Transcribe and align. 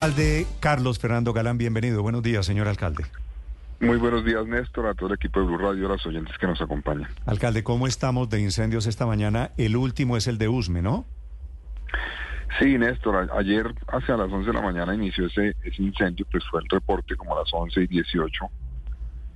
Alcalde 0.00 0.46
Carlos 0.60 1.00
Fernando 1.00 1.32
Galán, 1.32 1.58
bienvenido. 1.58 2.02
Buenos 2.02 2.22
días, 2.22 2.46
señor 2.46 2.68
alcalde. 2.68 3.04
Muy 3.80 3.96
buenos 3.96 4.24
días, 4.24 4.46
Néstor, 4.46 4.86
a 4.86 4.94
todo 4.94 5.08
el 5.08 5.16
equipo 5.16 5.40
de 5.40 5.46
Blue 5.46 5.58
Radio 5.58 5.86
a 5.86 5.88
los 5.88 6.06
oyentes 6.06 6.38
que 6.38 6.46
nos 6.46 6.60
acompañan. 6.60 7.10
Alcalde, 7.26 7.64
¿cómo 7.64 7.88
estamos 7.88 8.30
de 8.30 8.40
incendios 8.40 8.86
esta 8.86 9.06
mañana? 9.06 9.50
El 9.56 9.76
último 9.76 10.16
es 10.16 10.28
el 10.28 10.38
de 10.38 10.46
Usme, 10.46 10.82
¿no? 10.82 11.04
Sí, 12.60 12.78
Néstor, 12.78 13.28
ayer 13.36 13.74
hacia 13.88 14.16
las 14.16 14.30
11 14.30 14.46
de 14.46 14.52
la 14.52 14.62
mañana 14.62 14.94
inició 14.94 15.26
ese, 15.26 15.56
ese 15.64 15.82
incendio, 15.82 16.24
pues 16.30 16.44
fue 16.48 16.60
el 16.60 16.68
reporte 16.68 17.16
como 17.16 17.36
a 17.36 17.40
las 17.40 17.52
11 17.52 17.80
y 17.80 17.86
18. 17.88 18.44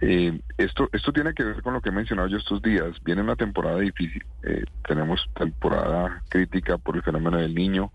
Eh, 0.02 0.40
esto, 0.58 0.88
esto 0.92 1.12
tiene 1.12 1.34
que 1.34 1.42
ver 1.42 1.60
con 1.62 1.74
lo 1.74 1.80
que 1.80 1.88
he 1.88 1.92
mencionado 1.92 2.28
yo 2.28 2.36
estos 2.36 2.62
días. 2.62 3.02
Viene 3.02 3.22
una 3.22 3.34
temporada 3.34 3.80
difícil, 3.80 4.24
eh, 4.44 4.64
tenemos 4.86 5.28
temporada 5.34 6.22
crítica 6.28 6.78
por 6.78 6.94
el 6.94 7.02
fenómeno 7.02 7.38
del 7.38 7.52
niño, 7.52 7.90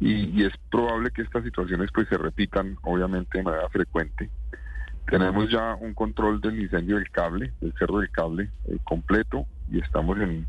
y, 0.00 0.44
es 0.44 0.52
probable 0.70 1.10
que 1.10 1.22
estas 1.22 1.44
situaciones 1.44 1.90
pues 1.92 2.08
se 2.08 2.18
repitan 2.18 2.76
obviamente 2.82 3.38
de 3.38 3.44
manera 3.44 3.68
frecuente. 3.68 4.30
Tenemos 5.06 5.50
ya 5.50 5.74
un 5.76 5.94
control 5.94 6.40
del 6.40 6.60
incendio 6.60 6.96
del 6.96 7.10
cable, 7.10 7.52
del 7.60 7.72
cerro 7.78 7.98
del 7.98 8.10
cable 8.10 8.50
eh, 8.66 8.78
completo 8.84 9.46
y 9.70 9.80
estamos 9.80 10.18
en, 10.18 10.46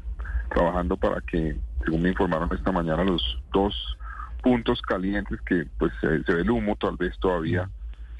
trabajando 0.49 0.97
para 0.97 1.21
que, 1.21 1.55
según 1.85 2.01
me 2.01 2.09
informaron 2.09 2.49
esta 2.53 2.71
mañana, 2.71 3.03
los 3.03 3.39
dos 3.53 3.97
puntos 4.41 4.81
calientes 4.81 5.39
que 5.41 5.67
pues 5.77 5.93
se, 6.01 6.07
ve 6.07 6.41
el 6.41 6.49
humo 6.49 6.75
tal 6.75 6.97
vez 6.97 7.17
todavía 7.19 7.69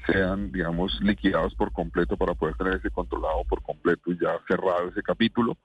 sean, 0.06 0.50
digamos, 0.52 0.98
liquidados 1.02 1.54
por 1.54 1.72
completo 1.72 2.16
para 2.16 2.34
poder 2.34 2.54
tener 2.54 2.76
ese 2.76 2.90
controlado 2.90 3.44
por 3.44 3.62
completo 3.62 4.12
y 4.12 4.18
ya 4.18 4.38
cerrado 4.48 4.88
ese 4.88 5.02
capítulo. 5.02 5.56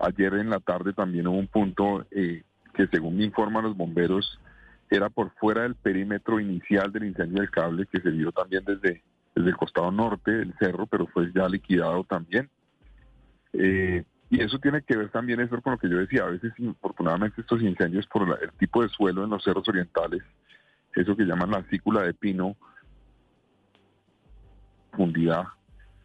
Ayer 0.00 0.34
en 0.34 0.50
la 0.50 0.60
tarde 0.60 0.92
también 0.92 1.26
hubo 1.26 1.38
un 1.38 1.48
punto 1.48 2.06
eh, 2.10 2.44
que 2.74 2.86
según 2.88 3.16
me 3.16 3.24
informan 3.24 3.64
los 3.64 3.76
bomberos 3.76 4.38
era 4.90 5.10
por 5.10 5.30
fuera 5.34 5.62
del 5.62 5.74
perímetro 5.74 6.40
inicial 6.40 6.92
del 6.92 7.04
incendio 7.04 7.40
del 7.40 7.50
cable 7.50 7.86
que 7.86 8.00
se 8.00 8.10
vio 8.10 8.32
también 8.32 8.64
desde, 8.64 9.02
el 9.34 9.56
costado 9.56 9.90
norte 9.90 10.30
del 10.30 10.54
cerro, 10.58 10.86
pero 10.86 11.06
fue 11.08 11.32
ya 11.34 11.48
liquidado 11.48 12.04
también. 12.04 12.48
Eh, 13.52 14.04
y 14.30 14.40
eso 14.42 14.58
tiene 14.58 14.82
que 14.82 14.96
ver 14.96 15.10
también 15.10 15.40
eso 15.40 15.60
con 15.60 15.72
lo 15.72 15.78
que 15.78 15.88
yo 15.88 15.98
decía, 15.98 16.24
a 16.24 16.30
veces 16.30 16.52
infortunadamente 16.58 17.40
estos 17.40 17.62
incendios 17.62 18.06
por 18.06 18.38
el 18.40 18.50
tipo 18.52 18.82
de 18.82 18.88
suelo 18.88 19.24
en 19.24 19.30
los 19.30 19.42
cerros 19.42 19.68
orientales, 19.68 20.22
eso 20.94 21.16
que 21.16 21.24
llaman 21.24 21.50
la 21.50 21.62
cícula 21.64 22.02
de 22.02 22.14
pino, 22.14 22.56
profundidad, 24.90 25.44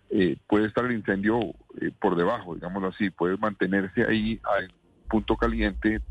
eh, 0.10 0.38
puede 0.48 0.68
estar 0.68 0.86
el 0.86 0.94
incendio 0.94 1.40
eh, 1.80 1.92
por 2.00 2.16
debajo, 2.16 2.56
digámoslo 2.56 2.90
así, 2.90 3.10
puede 3.12 3.38
mantenerse 3.38 4.04
ahí 4.04 4.40
al 4.44 4.72
punto 5.08 5.36
caliente 5.38 6.02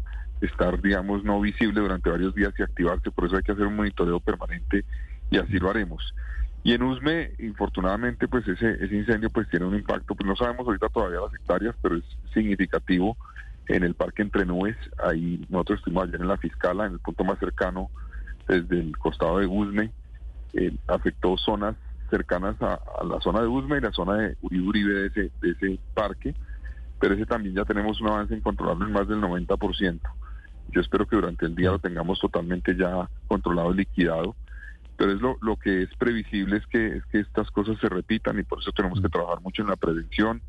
estar, 0.41 0.81
digamos, 0.81 1.25
no 1.25 1.41
visible 1.41 1.81
durante 1.81 2.11
varios 2.11 2.35
días 2.35 2.53
y 2.59 2.63
activarse. 2.63 3.11
Por 3.11 3.27
eso 3.27 3.37
hay 3.37 3.43
que 3.43 3.53
hacer 3.53 3.67
un 3.67 3.77
monitoreo 3.77 4.21
permanente 4.21 4.85
y 5.31 5.39
así 5.39 5.59
lo 5.59 5.71
haremos. 5.71 6.15
Y 6.63 6.75
en 6.75 6.83
Usme, 6.83 7.33
infortunadamente, 7.39 8.29
pues 8.29 8.47
ese, 8.49 8.73
ese 8.85 8.95
incendio 8.95 9.31
pues 9.31 9.49
tiene 9.49 9.67
un 9.67 9.75
impacto, 9.75 10.15
pues 10.15 10.27
no 10.27 10.37
sabemos 10.37 10.67
ahorita 10.67 10.89
todavía 10.89 11.21
las 11.21 11.35
hectáreas, 11.35 11.75
pero 11.81 11.97
es 11.97 12.05
significativo 12.35 13.17
en 13.69 13.85
el 13.85 13.95
parque 13.95 14.23
Entre 14.23 14.45
Nubes. 14.45 14.77
Ahí 15.03 15.45
nosotros 15.49 15.79
estuvimos 15.79 16.09
ayer 16.09 16.21
en 16.21 16.29
la 16.29 16.37
Fiscala, 16.37 16.87
en 16.87 16.95
el 16.95 16.99
punto 16.99 17.25
más 17.25 17.39
cercano, 17.39 17.91
desde 18.47 18.81
el 18.81 18.97
costado 18.99 19.39
de 19.39 19.47
Usme. 19.47 19.91
Eh, 20.55 20.75
afectó 20.89 21.37
zonas 21.37 21.77
cercanas 22.11 22.57
a, 22.63 22.81
la 23.05 23.21
zona 23.21 23.43
de 23.43 23.47
Usme 23.47 23.79
y 23.79 23.81
la 23.81 23.93
zona 23.93 24.15
de 24.15 24.37
Uribe 24.41 24.95
de 24.95 25.07
ese, 25.09 25.31
de 25.41 25.51
ese 25.51 25.79
parque, 25.95 26.35
pero 26.99 27.15
ese 27.15 27.27
también 27.27 27.55
ya 27.55 27.65
tenemos 27.65 28.01
un 28.01 28.09
avance 28.09 28.35
en 28.35 28.41
controlarlo 28.41 28.87
en 28.87 28.93
más 28.93 29.07
del 29.07 29.21
90%. 29.21 30.01
Yo 30.69 30.81
espero 30.81 31.07
que 31.07 31.17
durante 31.17 31.47
el 31.47 31.55
día 31.55 31.71
lo 31.71 31.79
tengamos 31.79 32.21
totalmente 32.21 32.77
ya 32.77 33.09
controlado 33.27 33.73
y 33.73 33.79
liquidado. 33.79 34.37
Pero 34.97 35.13
es 35.13 35.21
lo, 35.21 35.37
lo 35.41 35.57
que 35.57 35.83
es 35.83 35.91
previsible 35.97 36.57
es 36.57 36.67
que, 36.67 36.97
es 36.97 37.07
que 37.07 37.21
estas 37.21 37.51
cosas 37.53 37.79
se 37.81 37.89
repitan 37.89 38.39
y 38.39 38.43
por 38.43 38.61
eso 38.61 38.73
tenemos 38.73 39.01
que 39.01 39.09
trabajar 39.09 39.41
mucho 39.41 39.63
en 39.63 39.69
la 39.69 39.77
prevención, 39.77 40.43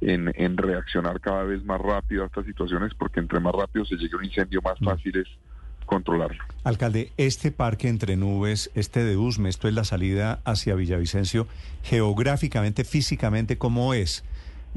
en, 0.00 0.32
en 0.36 0.56
reaccionar 0.56 1.20
cada 1.20 1.42
vez 1.42 1.64
más 1.64 1.80
rápido 1.80 2.22
a 2.22 2.26
estas 2.26 2.46
situaciones, 2.46 2.94
porque 2.94 3.18
entre 3.18 3.40
más 3.40 3.52
rápido 3.52 3.84
se 3.84 3.96
llegue 3.96 4.14
a 4.14 4.18
un 4.18 4.24
incendio, 4.24 4.62
más 4.62 4.78
fácil 4.78 5.16
es 5.16 5.26
controlarlo. 5.84 6.44
Alcalde, 6.62 7.10
este 7.16 7.50
parque 7.50 7.88
entre 7.88 8.16
nubes, 8.16 8.70
este 8.74 9.02
de 9.02 9.16
Usme, 9.16 9.48
esto 9.48 9.66
es 9.66 9.74
la 9.74 9.84
salida 9.84 10.42
hacia 10.44 10.76
Villavicencio, 10.76 11.48
geográficamente, 11.82 12.84
físicamente, 12.84 13.58
¿cómo 13.58 13.94
es? 13.94 14.24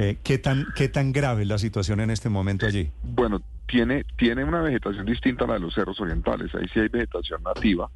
Eh, 0.02 0.18
¿qué, 0.24 0.40
tan, 0.40 0.66
¿Qué 0.76 0.90
tan 0.90 1.12
grave 1.12 1.44
es 1.44 1.48
la 1.48 1.60
situación 1.60 2.00
en 2.00 2.10
este 2.10 2.28
momento 2.28 2.66
allí? 2.66 2.90
Bueno, 3.04 3.40
tiene, 3.68 4.04
tiene 4.18 4.44
una 4.44 4.60
vegetación 4.62 5.06
distinta 5.06 5.46
a 5.46 5.48
la 5.48 5.54
de 5.54 5.60
los 5.60 5.76
cerros 5.76 6.02
orientales. 6.02 6.54
Ahí 6.56 6.68
sí 6.74 6.80
hay 6.80 6.88
vegetación 6.88 7.44
nativa. 7.44 7.88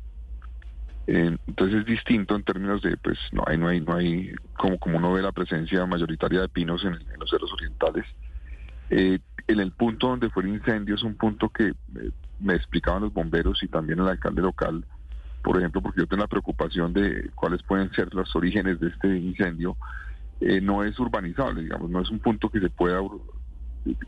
Eh, 1.08 1.36
entonces 1.48 1.80
es 1.80 1.86
distinto 1.88 2.36
en 2.36 2.44
términos 2.44 2.84
de, 2.84 2.96
pues 2.98 3.18
no 3.32 3.44
hay, 3.48 3.58
no 3.58 3.70
hay, 3.70 3.82
no 3.82 3.96
hay, 3.96 4.32
como, 4.56 4.78
como 4.78 4.98
uno 4.98 5.14
ve 5.14 5.24
la 5.24 5.32
presencia 5.32 5.84
mayoritaria 5.88 6.42
de 6.42 6.50
pinos 6.50 6.86
en, 6.86 7.00
los 7.20 7.28
cerros 7.28 7.52
orientales. 7.52 8.06
Eh, 8.92 9.18
en 9.48 9.60
el 9.60 9.72
punto 9.72 10.10
donde 10.10 10.30
fue 10.30 10.44
el 10.44 10.50
incendio 10.50 10.94
es 10.94 11.02
un 11.02 11.16
punto 11.16 11.50
que 11.50 11.74
me 12.40 12.54
explicaban 12.54 13.02
los 13.02 13.14
bomberos 13.14 13.64
y 13.64 13.68
también 13.68 14.00
el 14.00 14.08
alcalde 14.08 14.44
local, 14.44 14.86
por 15.44 15.58
ejemplo, 15.58 15.82
porque 15.82 16.02
yo 16.02 16.08
tengo 16.08 16.22
la 16.22 16.28
preocupación 16.28 16.94
de 16.94 17.32
cuáles 17.34 17.64
pueden 17.64 17.92
ser 17.94 18.14
los 18.14 18.36
orígenes 18.36 18.80
de 18.80 18.90
este 18.90 19.08
incendio. 19.18 19.76
Eh, 20.42 20.60
no 20.60 20.84
es 20.84 21.00
urbanizable, 21.00 21.64
digamos, 21.64 21.90
no 21.90 22.02
es 22.02 22.10
un 22.10 22.20
punto 22.20 22.50
que 22.50 22.60
se 22.60 22.70
pueda 22.70 23.00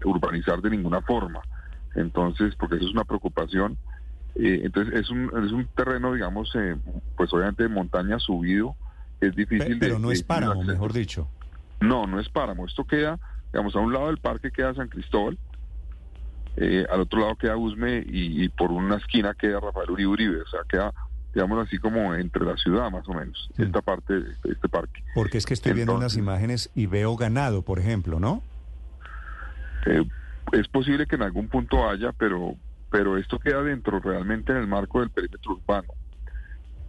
urbanizar 0.04 0.62
de 0.62 0.70
ninguna 0.70 1.02
forma. 1.02 1.42
Entonces, 1.96 2.56
porque 2.56 2.76
eso 2.76 2.86
es 2.86 2.92
una 2.92 3.06
preocupación. 3.06 3.78
Eh, 4.36 4.62
entonces, 4.64 4.94
es 4.94 5.10
un, 5.10 5.32
es 5.44 5.52
un 5.52 5.68
terreno, 5.68 6.14
digamos, 6.14 6.52
eh, 6.56 6.76
pues 7.16 7.34
obviamente 7.34 7.64
de 7.64 7.70
montaña 7.70 8.20
subido, 8.20 8.76
es 9.22 9.36
difícil 9.36 9.80
pero, 9.80 10.00
no 10.00 10.12
es 10.12 10.22
páramo, 10.22 10.64
mejor 10.64 10.94
dicho. 10.94 11.30
No, 11.80 12.06
no 12.06 12.20
es 12.20 12.30
páramo. 12.30 12.66
Esto 12.66 12.84
queda, 12.84 13.20
digamos, 13.52 13.76
a 13.76 13.80
un 13.80 13.94
lado 13.94 14.08
del 14.08 14.18
parque 14.18 14.52
queda 14.52 14.76
San 14.76 14.90
Cristóbal, 14.90 15.38
al 16.90 17.02
otro 17.02 17.22
lado 17.22 17.36
queda 17.36 17.56
Usme 17.56 18.04
y, 18.06 18.50
por 18.50 18.72
una 18.72 18.98
esquina 18.98 19.34
queda 19.34 19.60
Rafael 19.60 19.92
Uribe 19.92 20.10
Uribe. 20.10 20.42
O 20.42 20.48
sea, 20.48 20.62
queda 20.68 20.94
digamos 21.38 21.68
así 21.68 21.78
como 21.78 22.16
entre 22.16 22.44
la 22.44 22.58
ciudad 22.58 22.90
más 22.90 23.08
o 23.08 23.14
menos, 23.14 23.48
esta 23.60 23.80
parte 23.84 24.22
de 24.22 24.32
este 24.52 24.68
parque. 24.68 25.04
Porque 25.14 25.38
es 25.38 25.46
que 25.46 25.54
estoy 25.54 25.74
viendo 25.74 25.96
unas 25.96 26.18
imágenes 26.18 26.72
y 26.74 26.88
veo 26.88 27.16
ganado, 27.16 27.62
por 27.62 27.78
ejemplo, 27.78 28.20
¿no? 28.20 28.42
Eh, 29.86 30.04
es 30.54 30.68
posible 30.68 31.06
que 31.06 31.16
en 31.16 31.22
algún 31.22 31.48
punto 31.48 31.88
haya, 31.88 32.12
pero, 32.12 32.56
pero 32.90 33.20
esto 33.20 33.38
queda 33.38 33.62
dentro 33.62 34.00
realmente 34.00 34.52
en 34.52 34.58
el 34.58 34.68
marco 34.68 35.00
del 35.00 35.12
perímetro 35.12 35.52
urbano. 35.52 35.90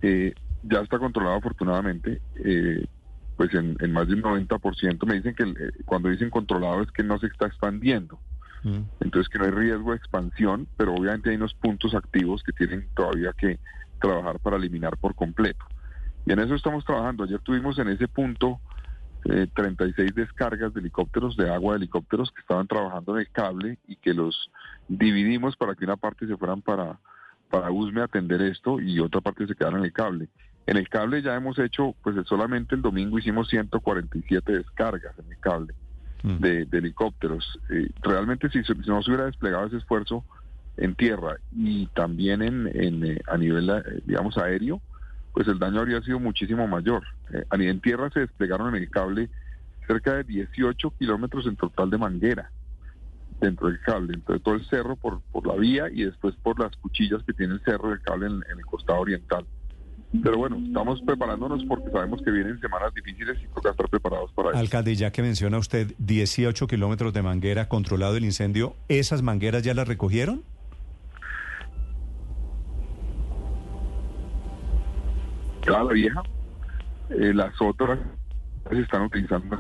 Eh, 0.01 0.33
ya 0.63 0.81
está 0.81 0.99
controlado 0.99 1.37
afortunadamente, 1.37 2.23
eh, 2.43 2.87
pues 3.37 3.53
en, 3.53 3.77
más 3.93 4.09
de 4.09 4.15
un 4.15 4.23
90%. 4.23 5.07
Me 5.07 5.17
dicen 5.17 5.35
que 5.35 5.45
cuando 5.85 6.09
dicen 6.09 6.31
controlado 6.31 6.81
es 6.81 6.91
que 6.91 7.03
no 7.03 7.19
se 7.19 7.27
está 7.27 7.49
expandiendo. 7.49 8.19
Mm. 8.63 8.81
Entonces 9.01 9.29
que 9.29 9.39
no 9.39 9.45
hay 9.45 9.51
riesgo 9.51 9.91
de 9.91 9.99
expansión, 9.99 10.67
pero 10.79 10.95
obviamente 10.95 11.29
hay 11.29 11.37
unos 11.37 11.53
puntos 11.53 11.95
activos 11.95 12.43
que 12.43 12.53
tienen 12.53 12.89
todavía 12.95 13.35
que 13.37 13.59
trabajar 13.99 14.39
para 14.41 14.57
eliminar 14.57 14.97
por 14.97 15.15
completo. 15.15 15.65
Y 16.27 16.33
en 16.33 16.41
eso 16.41 16.55
estamos 16.55 16.85
trabajando. 16.85 17.25
Ayer 17.25 17.41
tuvimos 17.41 17.79
en 17.79 17.89
ese 17.89 18.09
punto 18.09 18.61
eh, 19.25 19.47
36 19.55 20.15
descargas 20.15 20.73
de 20.75 20.81
helicópteros 20.81 21.37
de 21.37 21.51
agua, 21.51 21.75
de 21.75 21.79
helicópteros 21.79 22.31
que 22.31 22.41
estaban 22.41 22.67
trabajando 22.67 23.15
en 23.15 23.21
el 23.21 23.31
cable 23.31 23.79
y 23.87 23.97
que 23.97 24.15
los 24.15 24.51
dividimos 24.89 25.57
para 25.57 25.75
que 25.75 25.85
una 25.85 25.97
parte 25.97 26.27
se 26.27 26.37
fueran 26.37 26.63
para, 26.63 26.99
para 27.51 27.71
USME 27.71 28.01
a 28.01 28.05
atender 28.05 28.41
esto 28.43 28.81
y 28.81 29.01
otra 29.01 29.21
parte 29.21 29.47
se 29.47 29.55
quedara 29.55 29.79
en 29.79 29.85
el 29.85 29.93
cable. 29.93 30.29
En 30.67 30.77
el 30.77 30.89
cable 30.89 31.23
ya 31.23 31.35
hemos 31.35 31.59
hecho, 31.59 31.95
pues 32.03 32.15
solamente 32.27 32.75
el 32.75 32.83
domingo 32.83 33.19
hicimos 33.19 33.49
147 33.49 34.53
descargas 34.53 35.19
en 35.19 35.33
el 35.33 35.39
cable 35.41 35.75
mm. 36.23 36.37
de, 36.41 36.69
helicópteros. 36.73 37.59
Eh, 37.71 37.89
realmente 38.03 38.51
si, 38.51 38.63
si 38.63 38.73
no 38.87 39.03
se 39.03 39.11
hubiera 39.11 39.27
desplegado 39.27 39.67
ese 39.67 39.79
esfuerzo, 39.79 40.25
en 40.79 40.95
tierra 40.95 41.37
y 41.55 41.87
también 41.89 42.43
en, 42.43 42.69
en 42.69 43.05
eh, 43.05 43.21
a 43.27 43.37
nivel, 43.37 43.69
eh, 43.71 44.03
digamos, 44.05 44.39
aéreo, 44.39 44.81
pues 45.33 45.47
el 45.49 45.59
daño 45.59 45.81
habría 45.81 46.01
sido 46.03 46.19
muchísimo 46.19 46.67
mayor. 46.67 47.05
Eh, 47.33 47.45
a 47.51 47.57
nivel 47.57 47.81
tierra 47.81 48.11
se 48.11 48.21
desplegaron 48.21 48.75
en 48.75 48.83
el 48.83 48.91
cable 48.91 49.29
cerca 49.87 50.15
de 50.15 50.25
18 50.25 50.91
kilómetros 50.99 51.47
en 51.47 51.57
total 51.57 51.91
de 51.91 51.99
manguera 51.99 52.51
dentro 53.41 53.69
del 53.69 53.81
cable, 53.81 54.15
entonces 54.15 54.43
todo 54.43 54.55
el 54.57 54.67
cerro 54.67 54.97
por, 54.97 55.21
por 55.33 55.47
la 55.47 55.55
vía 55.55 55.89
y 55.93 56.05
después 56.05 56.35
por 56.43 56.59
las 56.59 56.77
cuchillas 56.77 57.23
que 57.25 57.33
tiene 57.33 57.55
el 57.55 57.61
cerro 57.63 57.91
del 57.91 58.01
cable 58.01 58.27
en, 58.27 58.43
el 58.59 58.67
costado 58.67 59.01
oriental. 59.01 59.47
Pero 60.23 60.39
bueno, 60.39 60.57
estamos 60.57 61.01
preparándonos 61.03 61.65
porque 61.67 61.91
sabemos 61.91 62.21
que 62.23 62.31
vienen 62.31 62.59
semanas 62.61 62.93
difíciles 62.95 63.39
y 63.43 63.47
toca 63.55 63.71
estar 63.71 63.89
preparados 63.89 64.33
para 64.33 64.51
eso. 64.51 64.59
Alcalde, 64.59 64.97
ya 64.97 65.13
que 65.13 65.23
menciona 65.23 65.59
usted 65.59 65.95
18 65.99 66.67
kilómetros 66.67 67.13
de 67.13 67.23
manguera 67.23 67.69
controlado 67.69 68.17
el 68.17 68.25
incendio, 68.25 68.75
¿esas 68.89 69.23
mangueras 69.23 69.63
ya 69.63 69.75
las 69.75 69.87
recogieron? 69.87 70.43
La 75.71 75.93
vieja, 75.93 76.23
eh, 77.11 77.33
las 77.35 77.61
otras 77.61 77.99
se 78.71 78.81
están 78.81 79.03
utilizando. 79.03 79.59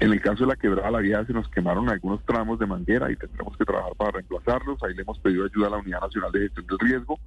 En 0.00 0.12
el 0.12 0.20
caso 0.20 0.44
de 0.44 0.46
la 0.46 0.56
quebrada 0.56 0.90
la 0.90 1.00
vieja 1.00 1.26
se 1.26 1.32
nos 1.32 1.48
quemaron 1.50 1.90
algunos 1.90 2.24
tramos 2.24 2.58
de 2.58 2.66
manguera 2.66 3.10
y 3.10 3.16
tendremos 3.16 3.56
que 3.56 3.64
trabajar 3.64 3.92
para 3.96 4.12
reemplazarlos. 4.12 4.82
Ahí 4.82 4.94
le 4.94 5.02
hemos 5.02 5.18
pedido 5.18 5.44
ayuda 5.44 5.66
a 5.66 5.70
la 5.70 5.76
Unidad 5.76 6.00
Nacional 6.00 6.32
de 6.32 6.40
Gestión 6.40 6.66
del 6.66 6.78
Riesgo. 6.78 7.18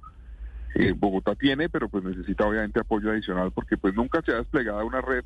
Eh, 0.74 0.92
Bogotá 0.96 1.36
tiene, 1.36 1.68
pero 1.68 1.88
pues 1.88 2.02
necesita 2.02 2.46
obviamente 2.46 2.80
apoyo 2.80 3.12
adicional 3.12 3.52
porque 3.52 3.76
pues 3.76 3.94
nunca 3.94 4.22
se 4.22 4.32
ha 4.32 4.38
desplegado 4.38 4.84
una 4.84 5.00
red 5.00 5.24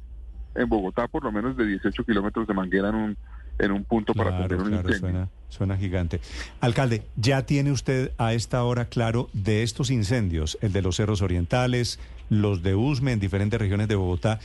en 0.54 0.68
Bogotá 0.68 1.08
por 1.08 1.24
lo 1.24 1.32
menos 1.32 1.56
de 1.56 1.64
18 1.64 2.04
kilómetros 2.04 2.46
de 2.46 2.52
manguera 2.52 2.90
en 2.90 2.94
un 2.94 3.16
en 3.58 3.72
un 3.72 3.84
punto 3.84 4.14
para 4.14 4.36
atender 4.36 4.58
un 4.58 4.72
incendio. 4.72 4.98
Suena, 4.98 5.28
suena 5.48 5.76
gigante. 5.76 6.20
Alcalde, 6.60 7.02
¿ya 7.16 7.42
tiene 7.46 7.72
usted 7.72 8.12
a 8.18 8.32
esta 8.34 8.62
hora 8.64 8.86
claro 8.86 9.28
de 9.32 9.62
estos 9.62 9.90
incendios, 9.90 10.58
el 10.60 10.72
de 10.72 10.82
los 10.82 10.96
cerros 10.96 11.22
orientales, 11.22 11.98
los 12.30 12.62
de 12.62 12.74
Usme 12.74 13.12
en 13.12 13.20
diferentes 13.20 13.60
regiones 13.60 13.88
de 13.88 13.96
Bogotá, 13.96 14.40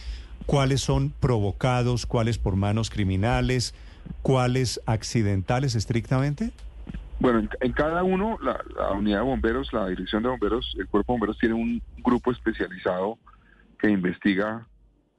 cuáles 0.45 0.81
son 0.81 1.11
provocados, 1.19 2.05
cuáles 2.05 2.37
por 2.37 2.55
manos 2.55 2.89
criminales, 2.89 3.73
cuáles 4.21 4.81
accidentales 4.85 5.75
estrictamente? 5.75 6.51
Bueno, 7.19 7.47
en, 7.61 7.71
cada 7.71 8.03
uno, 8.03 8.37
la, 8.41 8.91
unidad 8.91 9.19
de 9.19 9.23
bomberos, 9.23 9.71
la 9.71 9.87
dirección 9.87 10.23
de 10.23 10.29
bomberos, 10.29 10.75
el 10.77 10.87
cuerpo 10.87 11.13
de 11.13 11.19
bomberos 11.19 11.37
tiene 11.37 11.55
un 11.55 11.81
grupo 12.03 12.31
especializado 12.31 13.17
que 13.79 13.89
investiga 13.89 14.67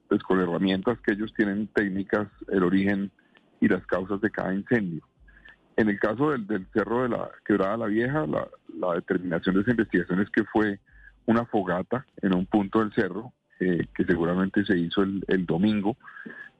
pues, 0.07 0.21
con 0.21 0.39
herramientas 0.39 0.99
que 0.99 1.13
ellos 1.13 1.33
tienen 1.35 1.67
técnicas, 1.67 2.27
el 2.49 2.63
origen 2.63 3.11
y 3.59 3.67
las 3.67 3.85
causas 3.87 4.21
de 4.21 4.31
cada 4.31 4.53
incendio. 4.53 5.01
En 5.77 5.89
el 5.89 5.99
caso 5.99 6.31
del, 6.31 6.67
cerro 6.73 7.03
de 7.03 7.09
la 7.09 7.29
Quebrada 7.45 7.77
La 7.77 7.87
Vieja, 7.87 8.25
la, 8.25 8.47
determinación 8.95 9.55
de 9.55 9.61
esa 9.61 9.71
investigación 9.71 10.21
es 10.21 10.29
que 10.29 10.43
fue 10.45 10.79
una 11.25 11.45
fogata 11.45 12.05
en 12.21 12.33
un 12.33 12.45
punto 12.45 12.79
del 12.79 12.93
cerro 12.93 13.33
eh, 13.59 13.85
que 13.93 14.05
seguramente 14.05 14.63
se 14.63 14.77
hizo 14.77 15.01
el, 15.01 15.23
el, 15.27 15.45
domingo. 15.45 15.97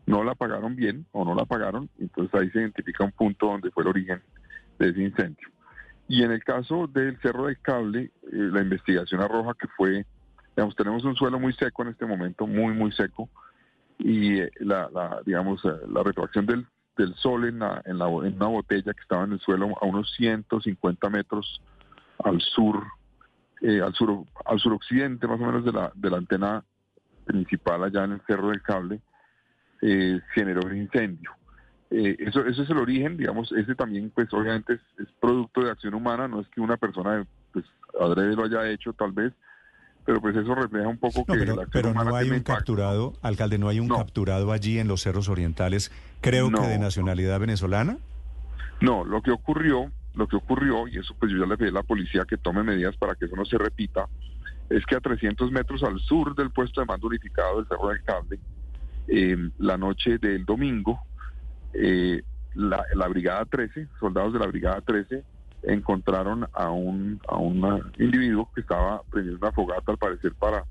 No 0.06 0.24
la 0.24 0.36
pagaron 0.36 0.76
bien 0.76 1.06
o 1.12 1.24
no 1.24 1.34
la 1.34 1.46
pagaron, 1.46 1.90
entonces 2.00 2.34
ahí 2.40 2.50
se 2.52 2.60
identifica 2.60 3.06
un 3.06 3.12
punto 3.12 3.48
donde 3.48 3.72
fue 3.72 3.84
el 3.84 3.90
origen 3.90 4.22
de 4.80 4.90
ese 4.90 5.02
incendio. 5.02 5.48
Y 6.08 6.24
en 6.24 6.32
el 6.32 6.44
caso 6.44 6.88
del 6.88 7.18
Cerro 7.22 7.46
del 7.46 7.60
Cable, 7.62 8.04
eh, 8.04 8.12
la 8.32 8.62
investigación 8.62 9.22
arroja 9.22 9.56
que 9.60 9.68
fue, 9.78 10.06
digamos, 10.56 10.76
tenemos 10.76 11.04
un 11.06 11.16
suelo 11.16 11.40
muy 11.40 11.54
seco 11.54 11.84
en 11.84 11.90
este 11.90 12.06
momento, 12.06 12.46
muy, 12.46 12.74
muy 12.74 12.92
seco, 12.92 13.30
y 13.98 14.40
eh, 14.40 14.52
la, 14.60 14.90
la, 14.94 15.22
digamos, 15.26 15.64
la 15.64 16.04
retracción 16.04 16.46
del, 16.46 16.68
del 16.98 17.14
sol 17.16 17.46
en, 17.46 17.60
la, 17.60 17.82
en, 17.86 17.98
la, 17.98 18.08
en 18.08 18.36
una 18.36 18.48
botella 18.48 18.94
que 18.94 19.02
estaba 19.02 19.24
en 19.24 19.34
el 19.34 19.40
suelo 19.40 19.74
a 19.82 19.86
unos 19.86 20.12
150 20.16 21.10
metros 21.10 21.62
al 22.24 22.40
sur, 22.42 22.84
eh, 23.62 23.82
al 23.82 23.94
sur, 23.94 24.26
al 24.46 24.60
suroccidente 24.60 25.28
más 25.28 25.40
o 25.40 25.46
menos 25.46 25.66
de 25.66 25.72
la, 25.72 25.92
de 25.94 26.10
la 26.10 26.18
antena 26.18 26.64
principal 27.26 27.84
allá 27.84 28.06
en 28.06 28.14
el 28.14 28.22
Cerro 28.26 28.50
del 28.50 28.62
Cable, 28.62 29.02
eh, 29.82 30.20
generó 30.34 30.62
un 30.66 30.78
incendio. 30.78 31.32
Eh, 31.92 32.16
eso, 32.20 32.46
eso 32.46 32.64
es 32.64 32.70
el 32.70 32.78
origen, 32.78 33.18
digamos, 33.18 33.52
ese 33.52 33.76
también 33.76 34.10
pues 34.10 34.32
obviamente 34.34 34.74
es, 34.74 35.08
producto 35.20 35.62
de 35.62 35.72
acción 35.72 35.94
humana, 35.94 36.28
no 36.28 36.42
es 36.42 36.48
que 36.50 36.62
una 36.62 36.78
persona 36.78 37.26
pues 37.52 37.66
adrede 38.00 38.36
lo 38.36 38.46
haya 38.46 38.70
hecho 38.70 38.94
tal 38.94 39.12
vez, 39.12 39.34
pero 40.06 40.22
pues 40.22 40.36
eso 40.36 40.54
refleja 40.54 40.88
un 40.88 40.98
poco 40.98 41.26
que 41.26 41.34
pero, 41.34 41.56
pero 41.72 41.94
no 41.94 42.16
hay 42.16 42.30
un 42.30 42.42
capturado, 42.42 43.14
alcalde, 43.22 43.58
no 43.58 43.70
hay 43.70 43.80
un 43.80 43.90
capturado 43.90 44.52
allí 44.52 44.78
en 44.78 44.88
los 44.88 45.02
cerros 45.02 45.30
orientales, 45.30 45.92
creo 46.22 46.52
que 46.52 46.62
de 46.62 46.78
nacionalidad 46.78 47.40
venezolana. 47.40 47.98
No, 48.82 49.04
lo 49.04 49.22
que 49.22 49.32
ocurrió, 49.32 49.92
lo 50.14 50.28
que 50.28 50.36
ocurrió, 50.36 50.88
y 50.88 51.00
eso 51.00 51.16
pues 51.20 51.32
yo 51.32 51.40
ya 51.40 51.46
le 51.48 51.58
pedí 51.58 51.70
a 51.70 51.74
la 51.74 51.84
policía 51.84 52.26
que 52.26 52.38
tome 52.38 52.62
medidas 52.62 52.96
para 52.98 53.16
que 53.16 53.26
eso 53.26 53.36
no 53.36 53.46
se 53.46 53.58
repita, 53.58 54.08
es 54.70 54.86
que 54.86 54.96
a 54.96 55.00
300 55.00 55.52
metros 55.52 55.82
al 55.84 56.00
sur 56.00 56.36
del 56.36 56.52
puesto 56.52 56.82
de 56.82 56.88
mando 56.88 57.08
unificado 57.08 57.58
del 57.58 57.68
Cerro 57.68 57.90
del 57.90 58.04
Cable, 58.04 58.40
eh, 59.08 59.50
la 59.58 59.78
noche 59.78 60.20
del 60.20 60.46
domingo, 60.46 61.00
eh, 61.74 62.22
la, 62.54 62.84
la 62.94 63.08
Brigada 63.08 63.46
13, 63.46 63.88
soldados 64.00 64.34
de 64.34 64.40
la 64.40 64.48
Brigada 64.48 64.82
13, 64.82 65.24
encontraron 65.68 66.48
a 66.54 66.70
un, 66.70 67.20
a 67.28 67.38
un 67.38 67.92
individuo 67.98 68.50
que 68.54 68.62
estaba 68.62 69.02
prendiendo 69.10 69.46
una 69.46 69.52
fogata 69.52 69.92
al 69.92 69.98
parecer 69.98 70.34
para, 70.34 70.66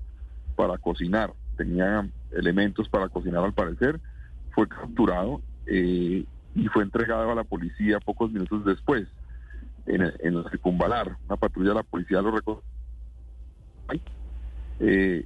para 0.57 0.79
cocinar. 0.79 1.33
Tenía 1.57 2.09
elementos 2.33 2.89
para 2.89 3.09
cocinar 3.09 3.45
al 3.45 3.53
parecer. 3.53 4.01
Fue 4.53 4.69
capturado 4.69 5.41
eh, 5.67 6.25
y 6.55 6.69
fue 6.69 6.85
entregado 6.85 7.31
a 7.31 7.35
la 7.35 7.45
policía 7.45 7.99
pocos 8.01 8.31
minutos 8.31 8.65
después 8.65 9.07
en, 9.87 10.13
en 10.21 10.43
la 10.43 10.51
circunvalar. 10.51 11.17
Una 11.27 11.37
patrulla 11.37 11.71
de 11.71 11.75
la 11.77 11.83
policía 11.83 12.23
lo 12.23 12.31
recogió. 12.31 12.63
Eh, 14.81 15.25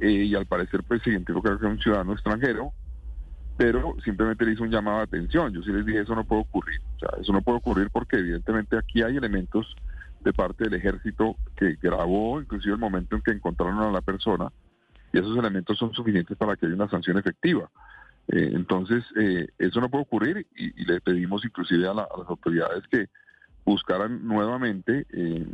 eh, 0.00 0.10
y 0.10 0.34
al 0.34 0.46
parecer 0.46 0.82
pues 0.84 1.02
se 1.02 1.10
identificó 1.10 1.42
que 1.42 1.48
era 1.48 1.68
un 1.68 1.78
ciudadano 1.78 2.12
extranjero 2.12 2.72
pero 3.58 3.96
simplemente 4.04 4.46
le 4.46 4.52
hizo 4.52 4.62
un 4.62 4.70
llamado 4.70 4.98
de 4.98 5.02
atención. 5.02 5.52
Yo 5.52 5.62
sí 5.62 5.72
les 5.72 5.84
dije, 5.84 6.00
eso 6.00 6.14
no 6.14 6.24
puede 6.24 6.42
ocurrir. 6.42 6.80
O 6.94 6.98
sea, 7.00 7.08
eso 7.20 7.32
no 7.32 7.42
puede 7.42 7.58
ocurrir 7.58 7.90
porque 7.90 8.16
evidentemente 8.16 8.78
aquí 8.78 9.02
hay 9.02 9.16
elementos 9.16 9.74
de 10.20 10.32
parte 10.32 10.64
del 10.64 10.74
ejército 10.74 11.36
que 11.56 11.76
grabó 11.82 12.40
inclusive 12.40 12.74
el 12.74 12.80
momento 12.80 13.16
en 13.16 13.22
que 13.22 13.32
encontraron 13.32 13.78
a 13.80 13.90
la 13.90 14.00
persona 14.00 14.50
y 15.12 15.18
esos 15.18 15.36
elementos 15.36 15.76
son 15.76 15.92
suficientes 15.92 16.36
para 16.36 16.54
que 16.54 16.66
haya 16.66 16.74
una 16.76 16.88
sanción 16.88 17.18
efectiva. 17.18 17.68
Eh, 18.28 18.50
entonces, 18.54 19.04
eh, 19.16 19.48
eso 19.58 19.80
no 19.80 19.88
puede 19.88 20.02
ocurrir 20.02 20.46
y, 20.54 20.84
le 20.84 21.00
pedimos 21.00 21.44
inclusive 21.44 21.88
a, 21.88 21.94
las 21.94 22.06
autoridades 22.28 22.86
que 22.88 23.08
buscaran 23.64 24.24
nuevamente, 24.24 25.04
eh, 25.12 25.46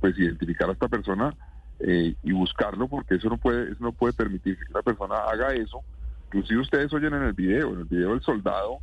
pues 0.00 0.18
identificar 0.18 0.68
a 0.68 0.72
esta 0.72 0.88
persona 0.88 1.34
y 1.80 2.32
buscarlo 2.32 2.88
porque 2.88 3.16
eso 3.16 3.28
no 3.28 3.36
puede, 3.36 3.72
eso 3.72 3.82
no 3.82 3.92
puede 3.92 4.14
permitir 4.14 4.56
que 4.56 4.72
la 4.72 4.80
persona 4.80 5.16
haga 5.16 5.52
eso 5.52 5.82
Inclusive 6.26 6.60
ustedes 6.60 6.92
oyen 6.92 7.14
en 7.14 7.22
el 7.22 7.32
video, 7.32 7.72
en 7.74 7.80
el 7.80 7.84
video 7.84 8.14
el 8.14 8.22
soldado 8.22 8.80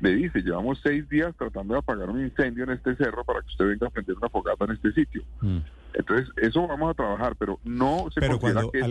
le 0.00 0.14
dice, 0.14 0.40
llevamos 0.42 0.78
seis 0.82 1.08
días 1.08 1.34
tratando 1.38 1.74
de 1.74 1.80
apagar 1.80 2.10
un 2.10 2.20
incendio 2.20 2.64
en 2.64 2.70
este 2.70 2.94
cerro 2.96 3.24
para 3.24 3.40
que 3.40 3.46
usted 3.46 3.66
venga 3.66 3.86
a 3.86 3.90
prender 3.90 4.16
una 4.16 4.28
fogata 4.28 4.64
en 4.64 4.72
este 4.72 4.92
sitio. 4.92 5.22
Mm. 5.40 5.58
Entonces, 5.94 6.28
eso 6.36 6.66
vamos 6.66 6.90
a 6.90 6.94
trabajar, 6.94 7.36
pero 7.38 7.60
no 7.64 8.08
se 8.12 8.20
pero 8.20 8.40
cuando, 8.40 8.70
que 8.72 8.82